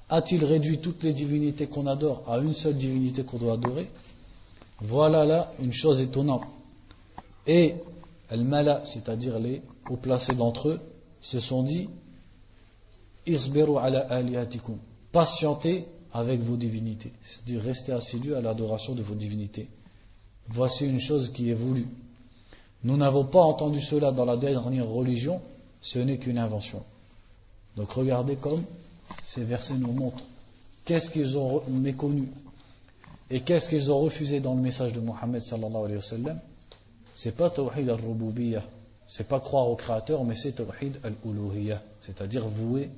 [0.08, 3.88] A-t-il réduit toutes les divinités qu'on adore à une seule divinité qu'on doit adorer?
[4.80, 6.44] Voilà là une chose étonnante.
[7.46, 7.74] Et
[8.28, 10.80] al-mala, c'est-à-dire les haut placés d'entre eux,
[11.20, 11.88] se sont dit
[13.26, 14.78] Isberu ala alihatikum.
[15.12, 17.12] Patientez avec vos divinités.
[17.24, 19.68] C'est-à-dire restez assidus à l'adoration de vos divinités.
[20.48, 21.88] Voici une chose qui est voulue.
[22.84, 25.40] Nous n'avons pas entendu cela dans la dernière religion,
[25.80, 26.82] ce n'est qu'une invention.
[27.76, 28.62] Donc regardez comme
[29.26, 30.24] ces versets nous montrent
[30.84, 32.28] qu'est-ce qu'ils ont méconnu
[33.28, 36.40] et qu'est-ce qu'ils ont refusé dans le message de Mohammed sallallahu alayhi wa sallam?
[37.16, 38.62] C'est pas tawhid al-rububiyyah,
[39.08, 42.90] c'est pas croire au créateur, mais c'est tawhid al-uluhiyyah, c'est-à-dire vouer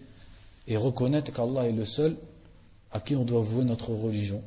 [0.67, 2.17] et reconnaître qu'Allah est le seul
[2.91, 4.43] à qui on doit vouer notre religion.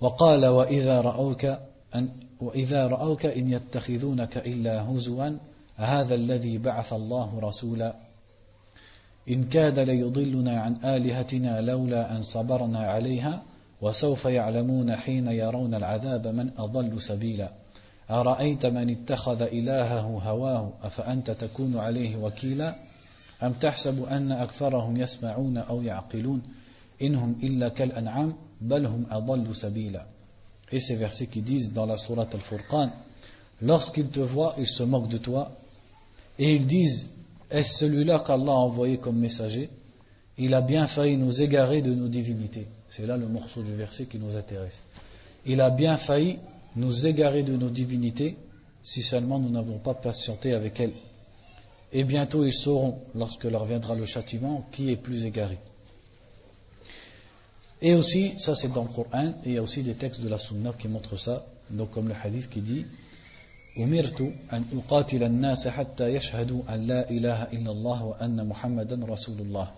[0.00, 1.44] وقال وإذا رأوك
[1.94, 2.08] أن
[2.40, 5.38] وإذا رأوك إن يتخذونك إلا هزوا
[5.76, 7.94] هذا الذي بعث الله رسولا
[9.28, 13.42] إن كاد ليضلنا عن آلهتنا لولا أن صبرنا عليها
[13.82, 17.65] وسوف يعلمون حين يرون العذاب من أضل سبيلا
[18.10, 22.76] أرأيت من اتخذ إلهه هواه أفأنت تكون عليه وكيلا
[23.42, 26.42] أم تحسب أن أكثرهم يسمعون أو يعقلون
[27.02, 30.06] إنهم إلا كالأنعام بل هم أضل سبيلا
[30.72, 32.90] Et ces versets qui disent dans la sourate Al-Furqan,
[33.62, 35.52] lorsqu'ils te voient, ils se moquent de toi,
[36.40, 37.08] et ils disent,
[37.52, 39.70] est-ce celui-là qu'Allah a envoyé comme messager
[40.38, 42.66] Il a bien failli nous égarer de nos divinités.
[42.90, 44.82] C'est là le morceau du verset qui nous intéresse.
[45.44, 46.40] Il a bien failli
[46.75, 48.37] nous égarer de nos divinités
[48.83, 50.93] si seulement nous n'avons pas patienté avec elles.
[51.93, 55.57] Et bientôt ils sauront, lorsque leur viendra le châtiment, qui est plus égaré.
[57.81, 60.29] Et aussi, ça c'est dans le Coran, et il y a aussi des textes de
[60.29, 62.85] la Sunna qui montrent ça, donc comme le hadith qui dit
[63.77, 64.21] أمرت
[64.53, 69.71] أن أقاتل الناس حتى يشهدوا أن لا إله إلا الله وأن محمدا رسول الله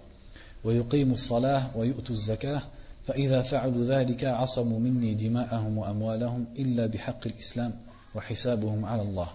[0.63, 2.61] ويقيموا الصلاة ويؤتوا الزكاة
[3.07, 7.73] فإذا فعلوا ذلك عصموا مني دماءهم وأموالهم إلا بحق الإسلام
[8.15, 9.27] وحسابهم على الله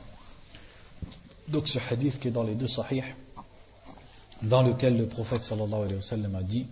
[1.49, 3.03] Donc ce hadith qui est dans les deux sahih,
[4.43, 6.67] dans lequel le prophète sallallahu alayhi wa sallam a dit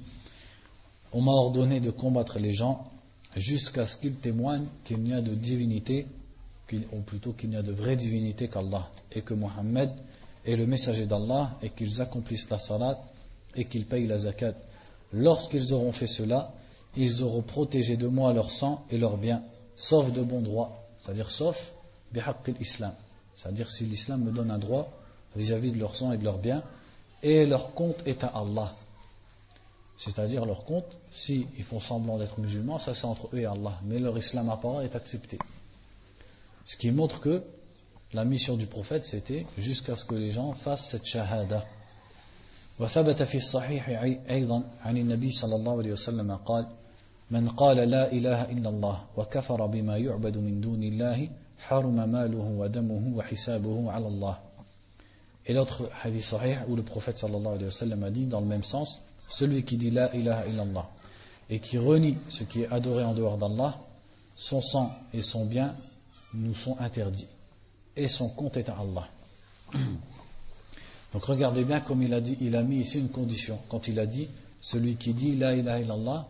[1.13, 2.85] On m'a ordonné de combattre les gens
[3.37, 6.07] jusqu'à ce qu'ils témoignent qu'il n'y a de divinité,
[6.93, 9.91] ou plutôt qu'il n'y a de vraie divinité qu'Allah, et que Mohammed
[10.45, 12.99] est le messager d'Allah, et qu'ils accomplissent la salat,
[13.55, 14.55] et qu'ils payent la zakat.
[15.13, 16.53] Lorsqu'ils auront fait cela,
[16.96, 19.44] ils auront protégé de moi leur sang et leurs biens,
[19.76, 21.74] sauf de bon droit, c'est-à-dire sauf
[22.12, 22.94] bihaqqil islam,
[23.36, 24.92] c'est-à-dire si l'islam me donne un droit
[25.36, 26.64] vis-à-vis de leur sang et de leurs biens,
[27.24, 28.74] et leur compte est à Allah.
[29.98, 34.00] C'est-à-dire leur compte, s'ils font semblant d'être musulmans, ça c'est entre eux et Allah, mais
[34.00, 35.38] leur islam apparent est accepté.
[36.66, 37.44] Ce qui montre que
[38.14, 41.66] la mission du prophète c'était jusqu'à ce que les gens fassent cette shahada.
[42.82, 43.90] وثبت في الصحيح
[44.30, 46.68] أيضا عن النبي صلى الله عليه وسلم قال
[47.32, 51.30] من قال لا إله إلا الله وكفر بما يعبد من دون الله
[51.60, 54.38] حرم ماله ودمه وحسابه على الله
[55.46, 58.46] Et l'autre hadith sahih où le prophète sallallahu alayhi wa sallam a dit dans le
[58.46, 60.90] même sens celui qui dit la ilaha illallah
[61.50, 63.76] et qui renie ce qui est adoré en dehors d'Allah
[64.36, 65.76] son sang et son bien
[66.34, 67.28] nous sont interdits
[67.96, 69.08] et son compte est à Allah.
[71.14, 73.60] Donc regardez bien comme il a dit, il a mis ici une condition.
[73.70, 76.28] Quand il a dit, celui qui dit la ilaha illallah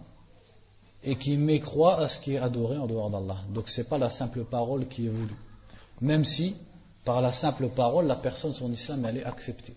[1.04, 3.38] et qui mécroit à ce qui est adoré en dehors d'Allah.
[3.54, 5.36] Donc ce n'est pas la simple parole qui est voulue.
[6.00, 6.56] Même si,
[7.06, 9.76] par la simple parole, la personne, son islam, elle est acceptée.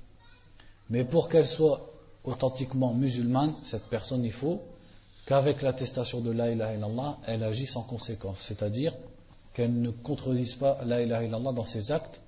[0.91, 1.91] Mais pour qu'elle soit
[2.25, 4.63] authentiquement musulmane, cette personne, il faut
[5.27, 8.41] qu'avec l'attestation de la ilaha illallah, elle agisse en conséquence.
[8.41, 8.95] C'est-à-dire
[9.55, 12.21] qu'elle ne contredise pas la ilaha illallah dans ses actes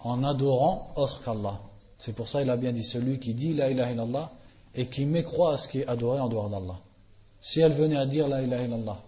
[0.00, 1.58] en adorant autre qu'Allah.
[1.98, 4.32] C'est pour ça qu'il a bien dit celui qui dit la ilaha illallah
[4.74, 6.78] et qui mécroit à ce qui est adoré en dehors d'Allah.
[7.40, 9.02] Si elle venait à dire la ilaha illallah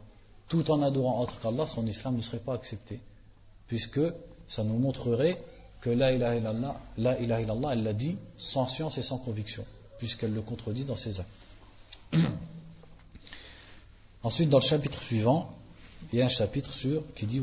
[0.49, 3.01] tout en adorant autre qu'Allah, son islam ne serait pas accepté.
[3.66, 4.01] Puisque
[4.49, 5.39] ça nous montrerait
[5.80, 9.64] que la ilaha illallah, la elle l'a dit sans science et sans conviction,
[9.99, 11.28] puisqu'elle le contredit dans ses actes.
[14.22, 15.55] Ensuite, dans le chapitre suivant,
[16.12, 17.41] il y a un chapitre sur qui dit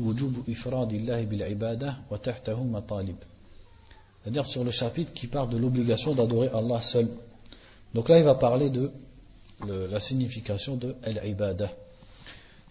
[4.25, 7.07] C'est-à-dire sur le chapitre qui parle de l'obligation d'adorer Allah seul.
[7.93, 8.91] Donc là, il va parler de
[9.67, 11.71] la signification de al-ibadah.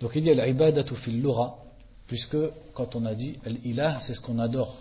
[0.01, 1.59] Donc il dit al-ibadatu fil lura,
[2.07, 2.39] puisque
[2.75, 4.77] quand on a dit al-ilah, c'est ce qu'on adore.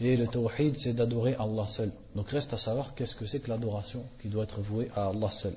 [0.00, 1.90] Et le tawhid, c'est d'adorer Allah seul.
[2.14, 5.30] Donc reste à savoir qu'est-ce que c'est que l'adoration qui doit être vouée à Allah
[5.30, 5.54] seul.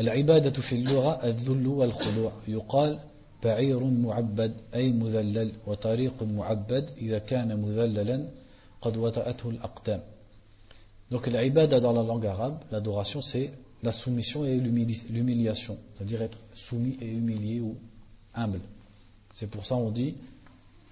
[0.00, 2.98] العبادة في اللغة الذل والخضوع يقال
[3.44, 8.39] بعير معبد أي مذلل وطريق معبد إذا كان مذللا قد وطأته الأقدام
[11.11, 13.51] donc l'ibada dans la langue arabe, l'adoration c'est
[13.83, 17.75] la soumission et l'humiliation, c'est-à-dire être soumis et humilié ou
[18.33, 18.61] humble.
[19.33, 20.15] C'est pour ça on dit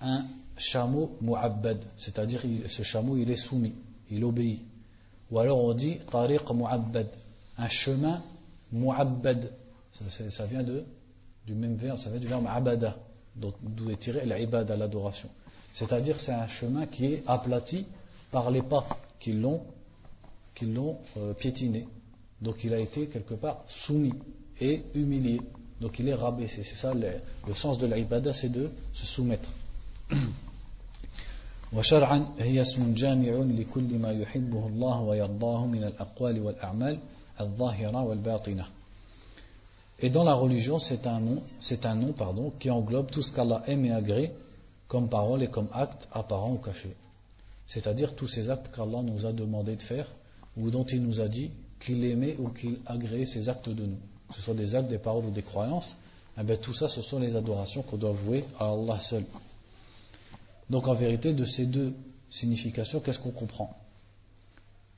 [0.02, 0.26] un
[0.58, 3.74] chameau mu'abbad, c'est-à-dire ce chameau il est soumis,
[4.12, 4.66] il obéit.
[5.32, 7.08] Ou alors on dit tariq mu'abbad,
[7.58, 8.22] un chemin
[8.72, 9.52] mu'abbad,
[9.94, 10.84] ça, ça vient de,
[11.46, 12.98] du même verbe, ça vient du verbe abada,
[13.36, 15.30] d'où est tiré l'ibada, l'adoration.
[15.75, 17.87] C'est-à-dire c'est un chemin qui est aplati
[18.31, 18.87] par les pas
[19.21, 19.63] qui l'ont
[20.55, 21.87] qui l'ont euh, piétiné.
[22.41, 24.15] Donc il a été quelque part soumis
[24.61, 25.41] et humilié.
[25.81, 26.63] Donc il est rabaissé.
[26.63, 27.09] C'est ça le,
[27.47, 29.49] le, sens de l'ibada, c'est de se soumettre.
[31.73, 36.99] وشرعا هي اسم جامع لكل ما يحبه الله ويرضاه من الأقوال والأعمال
[37.41, 38.65] الظاهرة والباطنة.
[40.01, 43.33] Et dans la religion, c'est un nom, c'est un nom pardon, qui englobe tout ce
[43.33, 44.33] qu'Allah aime et agrée
[44.90, 46.94] comme parole et comme acte apparent ou caché.
[47.68, 50.08] C'est-à-dire tous ces actes qu'Allah nous a demandé de faire
[50.58, 54.00] ou dont il nous a dit qu'il aimait ou qu'il agréait ces actes de nous,
[54.28, 55.96] que ce soit des actes, des paroles ou des croyances,
[56.38, 59.24] eh bien, tout ça, ce sont les adorations qu'on doit vouer à Allah seul.
[60.70, 61.94] Donc en vérité, de ces deux
[62.32, 63.78] significations, qu'est-ce qu'on comprend?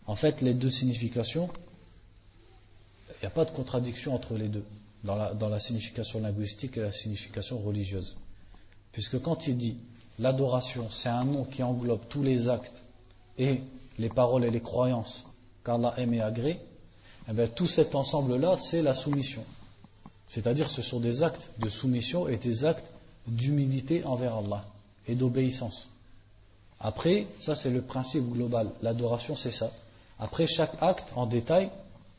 [0.08, 1.50] En fait, les deux significations,
[3.10, 4.66] il n'y a pas de contradiction entre les deux,
[5.04, 8.16] dans la, dans la signification linguistique et la signification religieuse.
[8.92, 9.78] Puisque quand il dit
[10.20, 12.82] l'adoration, c'est un nom qui englobe tous les actes
[13.38, 13.62] et
[13.98, 15.26] les paroles et les croyances
[15.64, 16.60] qu'Allah aime et agrée,
[17.30, 19.44] eh bien, tout cet ensemble-là, c'est la soumission.
[20.28, 22.86] C'est-à-dire, ce sont des actes de soumission et des actes
[23.28, 24.66] d'humilité envers Allah
[25.08, 25.90] et d'obéissance.
[26.80, 28.70] Après, ça c'est le principe global.
[28.82, 29.72] L'adoration, c'est ça.
[30.20, 31.70] Après, chaque acte en détail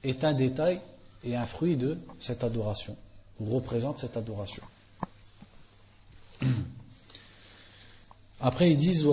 [0.04, 0.80] est un détail
[1.24, 2.96] et un fruit de cette adoration,
[3.40, 4.62] ou représente cette adoration.
[8.39, 9.05] Après, ils disent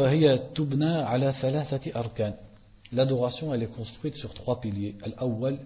[2.92, 4.96] L'adoration, elle est construite sur trois piliers.
[5.02, 5.58] Al-awwal,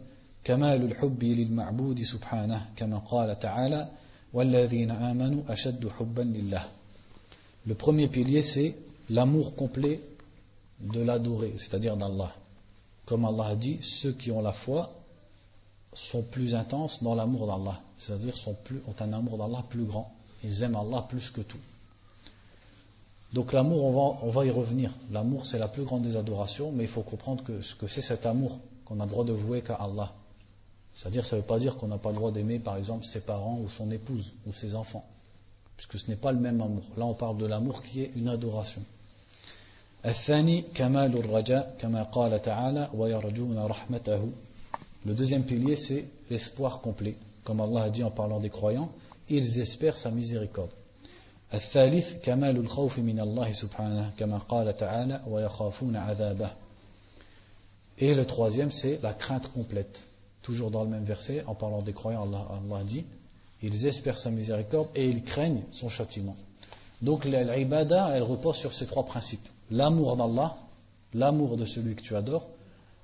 [0.48, 3.88] كمال الحب للمعبود سبحانه كما قال تعالى
[4.32, 6.64] والذين آمنوا أشد حبا لله
[7.66, 8.74] Le premier pilier, c'est
[9.10, 10.00] l'amour complet
[10.80, 12.32] de l'adoré, c'est-à-dire d'Allah.
[13.04, 14.94] Comme Allah a dit, ceux qui ont la foi
[15.92, 20.14] sont plus intenses dans l'amour d'Allah, c'est-à-dire ont un amour d'Allah plus grand.
[20.43, 21.59] Ils aiment Allah plus que tout.
[23.33, 23.83] Donc l'amour,
[24.21, 24.91] on va, y revenir.
[25.11, 28.03] L'amour, c'est la plus grande des adorations, mais il faut comprendre que ce que c'est
[28.03, 30.13] cet amour qu'on a droit de vouer qu'à Allah.
[30.95, 33.21] C'est-à-dire, ça ne veut pas dire qu'on n'a pas le droit d'aimer, par exemple, ses
[33.21, 35.03] parents ou son épouse ou ses enfants,
[35.77, 36.83] puisque ce n'est pas le même amour.
[36.95, 38.83] Là, on parle de l'amour qui est une adoration.
[45.05, 47.15] Le deuxième pilier, c'est l'espoir complet.
[47.43, 48.89] Comme Allah a dit en parlant des croyants,
[49.32, 50.70] ils espèrent sa miséricorde.
[51.54, 56.50] الثالث كمال الخوف من الله سبحانه كما قال تعالى ويخافون عذابه
[58.00, 60.04] Et le troisième, c'est la crainte complète.
[60.42, 63.04] Toujours dans le même verset, en parlant des croyants, Allah, Allah dit
[63.62, 66.36] Ils espèrent sa miséricorde et ils craignent son châtiment.
[67.02, 69.48] Donc l'ibada, elle repose sur ces trois principes.
[69.70, 70.56] L'amour d'Allah,
[71.12, 72.46] l'amour de celui que tu adores,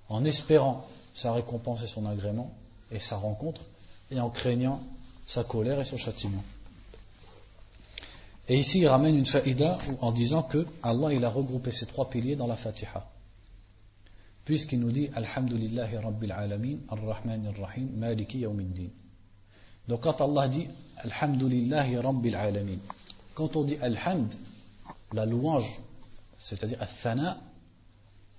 [0.08, 2.52] en espérant sa récompense et son agrément
[2.92, 3.62] et sa rencontre,
[4.10, 4.80] et en craignant
[5.29, 6.43] sa colère et son châtiment.
[8.47, 12.09] Et ici, il ramène une faïda en disant que Allah il a regroupé ces trois
[12.09, 13.07] piliers dans la Fatiha.
[14.43, 18.89] Puisqu'il nous dit Alhamdulillahi Rabbil Alamin, Ar-Rahman Ar-Rahim, Maliki Yawmiddin.
[19.87, 20.67] Donc quand Allah dit
[20.97, 22.79] Alhamdulillahi Rabbil Alamin,
[23.35, 24.33] quand on dit Alhamd,
[25.13, 25.79] la louange,
[26.39, 27.39] c'est-à-dire Al-Thana,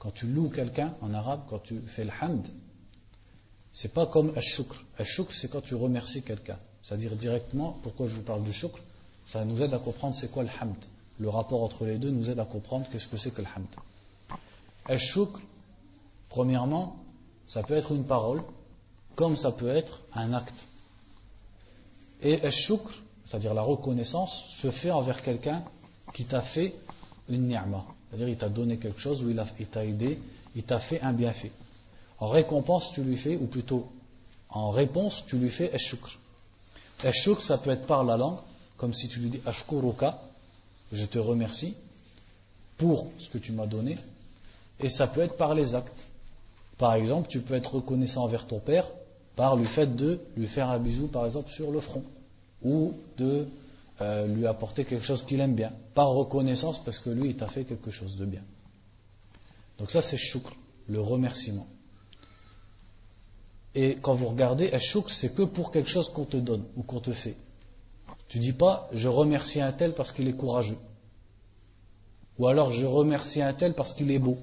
[0.01, 2.49] quand tu loues quelqu'un en arabe, quand tu fais le hamd,
[3.73, 4.85] c'est pas comme Al-Shukr.
[4.99, 6.59] Al-Shukr, c'est quand tu remercies quelqu'un.
[6.83, 8.79] C'est-à-dire directement, pourquoi je vous parle du Shukr
[9.29, 10.77] Ça nous aide à comprendre c'est quoi le hamd.
[11.19, 13.67] Le rapport entre les deux nous aide à comprendre qu'est-ce que c'est que le hamd.
[14.87, 15.41] Al-Shukr,
[16.29, 16.97] premièrement,
[17.47, 18.43] ça peut être une parole,
[19.15, 20.67] comme ça peut être un acte.
[22.23, 22.91] Et Al-Shukr,
[23.25, 25.63] c'est-à-dire la reconnaissance, se fait envers quelqu'un
[26.15, 26.75] qui t'a fait
[27.29, 27.85] une ni'ma.
[28.09, 30.19] C'est-à-dire il t'a donné quelque chose ou il t'a aidé,
[30.57, 31.53] il t'a fait un bienfait.
[32.19, 33.91] En récompense, tu lui fais, ou plutôt
[34.49, 36.19] en réponse, tu lui fais Eshukr.
[37.05, 38.39] Eshukr, ça peut être par la langue,
[38.77, 40.21] comme si tu lui dis Ashkuruka,
[40.93, 41.75] je te remercie
[42.77, 43.97] pour ce que tu m'as donné,
[44.81, 46.07] et ça peut être par les actes.
[46.79, 48.87] Par exemple, tu peux être reconnaissant envers ton père
[49.37, 52.05] par le fait de lui faire un bisou, par exemple, sur le front,
[52.63, 53.47] ou de
[54.01, 57.49] euh, lui apporter quelque chose qu'il aime bien, par reconnaissance parce que lui, il t'a
[57.49, 58.43] fait quelque chose de bien.
[59.79, 60.55] Donc ça, c'est shukr,
[60.89, 61.67] le remerciement.
[63.75, 67.01] Et quand vous regardez, shukr, c'est que pour quelque chose qu'on te donne ou qu'on
[67.01, 67.37] te fait.
[68.29, 70.79] Tu dis pas, je remercie un tel parce qu'il est courageux.
[72.39, 74.39] Ou alors, je remercie un tel parce qu'il est beau.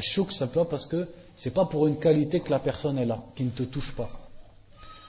[0.00, 3.22] Shukr, ça peut parce que c'est pas pour une qualité que la personne est là,
[3.36, 4.10] qui ne te touche pas.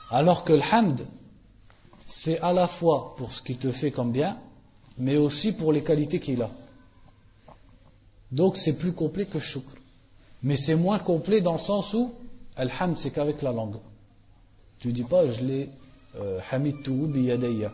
[0.10, 1.06] Alors que le hamd,
[2.06, 4.38] c'est à la fois pour ce qu'il te fait comme bien,
[4.98, 6.52] mais aussi pour les qualités qu'il a.
[8.32, 9.74] Donc c'est plus complet que shukr.
[10.42, 12.14] Mais c'est moins complet dans le sens où
[12.56, 13.78] Alhamd c'est qu'avec la langue.
[14.80, 15.70] Tu dis pas je l'ai
[16.16, 17.72] euh, hamidtuhu biyadayya.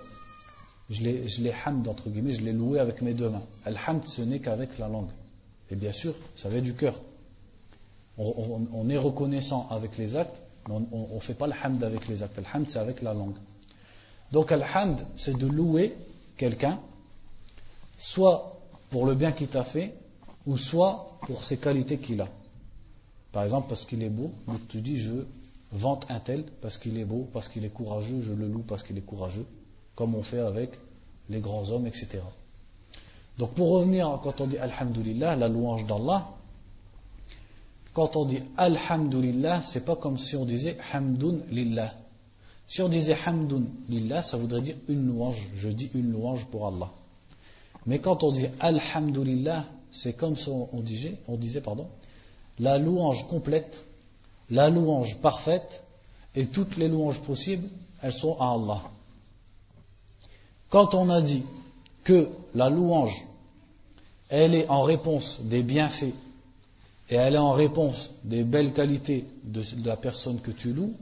[0.90, 3.44] Je l'ai, hamd entre guillemets, je l'ai loué avec mes deux mains.
[3.66, 5.12] Alhamd ce n'est qu'avec la langue.
[5.70, 6.96] Et bien sûr, ça vient du cœur.
[8.18, 10.36] On, est reconnaissant avec les actes,
[10.68, 12.40] mais on ne fait pas le hamd avec les actes.
[12.40, 13.38] Alhamd c'est avec la langue.
[14.32, 15.96] Donc Al-Hamd, c'est de louer
[16.38, 16.80] quelqu'un,
[17.98, 18.60] soit
[18.90, 19.94] pour le bien qu'il t'a fait,
[20.46, 22.28] ou soit pour ses qualités qu'il a.
[23.32, 25.12] Par exemple, parce qu'il est beau, donc tu dis je
[25.72, 28.84] vante un tel parce qu'il est beau, parce qu'il est courageux, je le loue parce
[28.84, 29.46] qu'il est courageux,
[29.96, 30.72] comme on fait avec
[31.30, 32.20] les grands hommes, etc.
[33.38, 36.30] Donc pour revenir, quand on dit Alhamdulillah, la louange d'Allah,
[37.94, 41.94] quand on dit Alhamdulillah, c'est pas comme si on disait Hamdun Lillah.
[42.70, 45.50] Si on disait hamdun lillah, ça voudrait dire une louange.
[45.56, 46.92] Je dis une louange pour Allah.
[47.88, 51.88] Mais quand on dit alhamdulillah, c'est comme si on disait, on disait pardon,
[52.60, 53.86] la louange complète,
[54.50, 55.84] la louange parfaite
[56.36, 57.70] et toutes les louanges possibles,
[58.02, 58.82] elles sont à Allah.
[60.70, 61.44] Quand on a dit
[62.04, 63.26] que la louange,
[64.30, 66.14] elle est en réponse des bienfaits
[67.10, 70.94] et elle est en réponse des belles qualités de la personne que tu loues,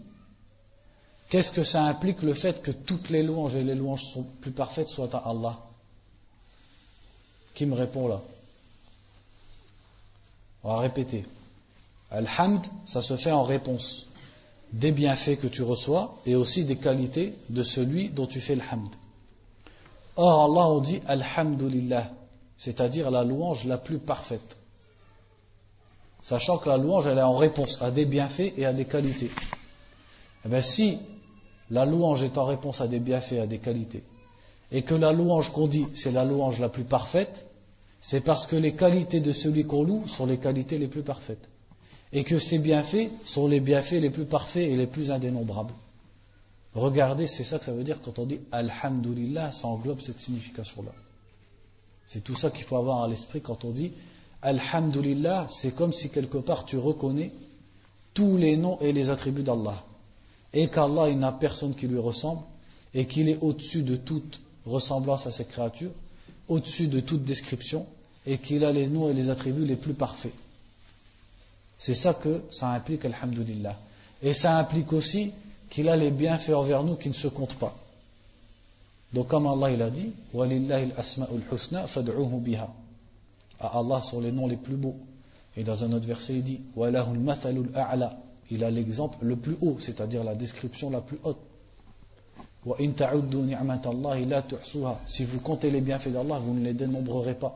[1.29, 4.87] Qu'est-ce que ça implique le fait que toutes les louanges et les louanges plus parfaites
[4.87, 5.59] soient à Allah?
[7.53, 8.21] Qui me répond là?
[10.63, 11.25] On va répéter.
[12.11, 14.07] Alhamd, ça se fait en réponse
[14.71, 18.61] des bienfaits que tu reçois et aussi des qualités de celui dont tu fais le
[18.61, 18.95] hamd.
[20.15, 22.11] Or, Allah on dit Alhamdulillah,
[22.57, 24.57] c'est-à-dire la louange la plus parfaite.
[26.21, 29.29] Sachant que la louange, elle est en réponse à des bienfaits et à des qualités.
[30.45, 30.97] Eh bien, si
[31.69, 34.03] la louange est en réponse à des bienfaits, à des qualités,
[34.71, 37.45] et que la louange qu'on dit, c'est la louange la plus parfaite,
[38.01, 41.47] c'est parce que les qualités de celui qu'on loue sont les qualités les plus parfaites.
[42.13, 45.73] Et que ces bienfaits sont les bienfaits les plus parfaits et les plus indénombrables.
[46.73, 50.91] Regardez, c'est ça que ça veut dire quand on dit Alhamdulillah, ça englobe cette signification-là.
[52.05, 53.91] C'est tout ça qu'il faut avoir à l'esprit quand on dit
[54.41, 57.31] Alhamdulillah, c'est comme si quelque part tu reconnais
[58.13, 59.83] tous les noms et les attributs d'Allah
[60.53, 62.41] et qu'Allah il n'a personne qui lui ressemble
[62.93, 65.91] et qu'il est au-dessus de toute ressemblance à ses créatures,
[66.47, 67.85] au-dessus de toute description
[68.25, 70.33] et qu'il a les noms et les attributs les plus parfaits.
[71.77, 73.75] C'est ça que ça implique, alhamdulillah.
[74.23, 75.31] Et ça implique aussi
[75.69, 77.75] qu'il a les bienfaits envers nous qui ne se comptent pas.
[79.13, 80.11] Donc comme Allah il a dit,
[83.59, 84.95] À Allah sont les noms les plus beaux.
[85.55, 86.59] Et dans un autre verset il dit,
[88.51, 91.39] Il a l'exemple le plus haut, c'est-à-dire la description la plus haute.
[95.05, 97.55] Si vous comptez les bienfaits d'Allah, vous ne les dénombrerez pas.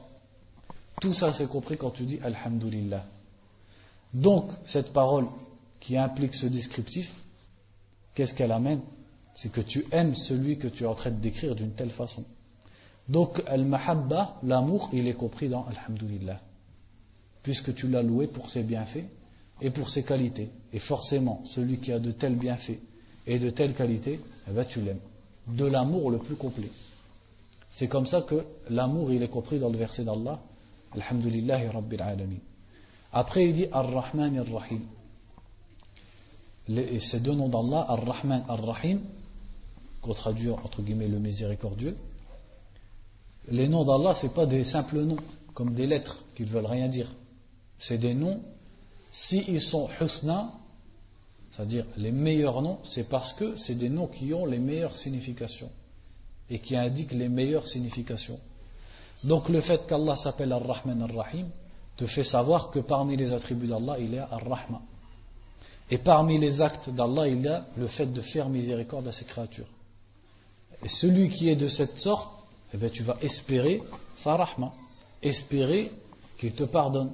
[1.02, 3.04] Tout ça c'est compris quand tu dis Alhamdulillah.
[4.14, 5.28] Donc cette parole
[5.80, 7.14] qui implique ce descriptif,
[8.14, 8.82] qu'est-ce qu'elle amène?
[9.36, 12.26] C'est que tu aimes celui que tu es en train de décrire d'une telle façon.
[13.08, 16.40] Donc al-mahabba, l'amour, il est compris dans Alhamdulillah.
[17.44, 19.06] Puisque tu l'as loué pour ses bienfaits
[19.62, 20.50] et pour ses qualités.
[20.74, 22.80] Et forcément, celui qui a de tels bienfaits
[23.26, 25.00] et de telles qualités, eh ben, tu l'aimes.
[25.48, 26.70] De l'amour le plus complet.
[27.72, 30.40] C'est comme ça que l'amour, il est compris dans le verset d'Allah.
[30.94, 32.51] Alhamdulillahi Rabbil Alamin.
[33.14, 34.82] Après, il dit Ar-Rahman Ar-Rahim.
[37.00, 39.02] Ces deux noms d'Allah, Ar-Rahman Ar-Rahim,
[40.02, 41.98] qu'on traduit entre guillemets le miséricordieux.
[43.50, 45.18] Les noms d'Allah, ce pas des simples noms,
[45.54, 47.10] comme des lettres qui ne veulent rien dire.
[47.80, 48.42] C'est des noms,
[49.12, 50.54] s'ils ils sont husna,
[51.52, 55.70] c'est-à-dire les meilleurs noms, c'est parce que c'est des noms qui ont les meilleures significations
[56.50, 58.40] et qui indiquent les meilleures significations.
[59.24, 61.50] Donc le fait qu'Allah s'appelle Ar-Rahman Ar-Rahim
[62.02, 64.82] te fait savoir que parmi les attributs d'Allah, il y a Ar-Rahman.
[65.92, 69.26] Et parmi les actes d'Allah, il y a le fait de faire miséricorde à ses
[69.26, 69.68] créatures.
[70.84, 72.28] Et celui qui est de cette sorte,
[72.74, 73.84] eh bien, tu vas espérer
[74.16, 74.74] sa rahma,
[75.22, 75.92] espérer
[76.40, 77.12] qu'il te pardonne,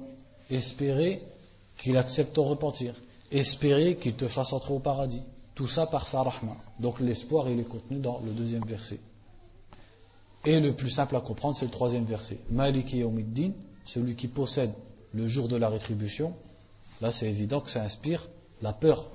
[0.48, 1.22] espérer
[1.76, 2.94] qu'il accepte ton repentir,
[3.30, 5.22] espérer qu'il te fasse entrer au paradis.
[5.54, 6.56] Tout ça par sa rahma.
[6.80, 9.00] Donc l'espoir, il est contenu dans le deuxième verset.
[10.46, 12.38] Et le plus simple à comprendre, c'est le troisième verset.
[12.48, 13.52] Maliki yawmiddin,
[13.88, 14.72] celui qui possède
[15.14, 16.34] le jour de la rétribution.
[17.00, 18.28] Là, c'est évident que ça inspire
[18.60, 19.08] la peur.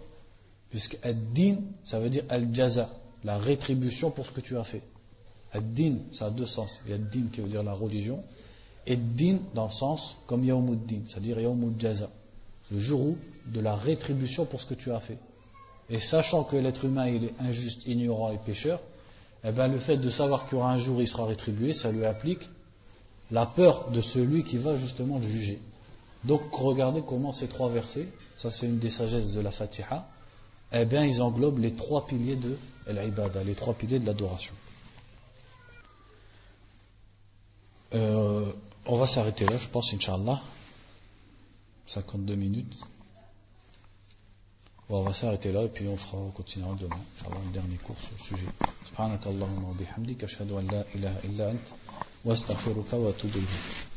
[0.71, 2.89] Puisque ad-din, ça veut dire al-jaza,
[3.23, 4.81] la rétribution pour ce que tu as fait.
[5.53, 6.79] Ad-din, ça a deux sens.
[6.85, 8.23] Il y a ad-din qui veut dire la religion,
[8.87, 12.09] et din dans le sens comme yawmuddin, c'est-à-dire yawmud jaza,
[12.71, 13.15] le jour
[13.45, 15.19] de la rétribution pour ce que tu as fait.
[15.89, 18.81] Et sachant que l'être humain il est injuste, ignorant et pécheur,
[19.43, 21.91] eh bien le fait de savoir qu'il y aura un jour il sera rétribué, ça
[21.91, 22.49] lui applique
[23.33, 25.59] la peur de celui qui va justement le juger.
[26.23, 28.07] Donc regardez comment ces trois versets,
[28.37, 30.07] ça c'est une des sagesses de la Fatiha,
[30.71, 32.57] eh bien ils englobent les trois piliers de
[32.87, 34.53] l'ibada, les trois piliers de l'adoration.
[37.95, 38.51] Euh,
[38.85, 40.41] on va s'arrêter là, je pense, Inch'Allah.
[41.87, 42.77] 52 minutes.
[44.89, 46.99] On va s'arrêter là et puis on fera, continuera demain.
[47.17, 48.51] Inch'Allah, une dernier course sur le sujet.
[48.89, 49.73] Subhanakallahumma
[50.23, 51.51] ashhadu an ilaha illa.
[52.25, 53.92] وأستغفرك وأتوب إليك.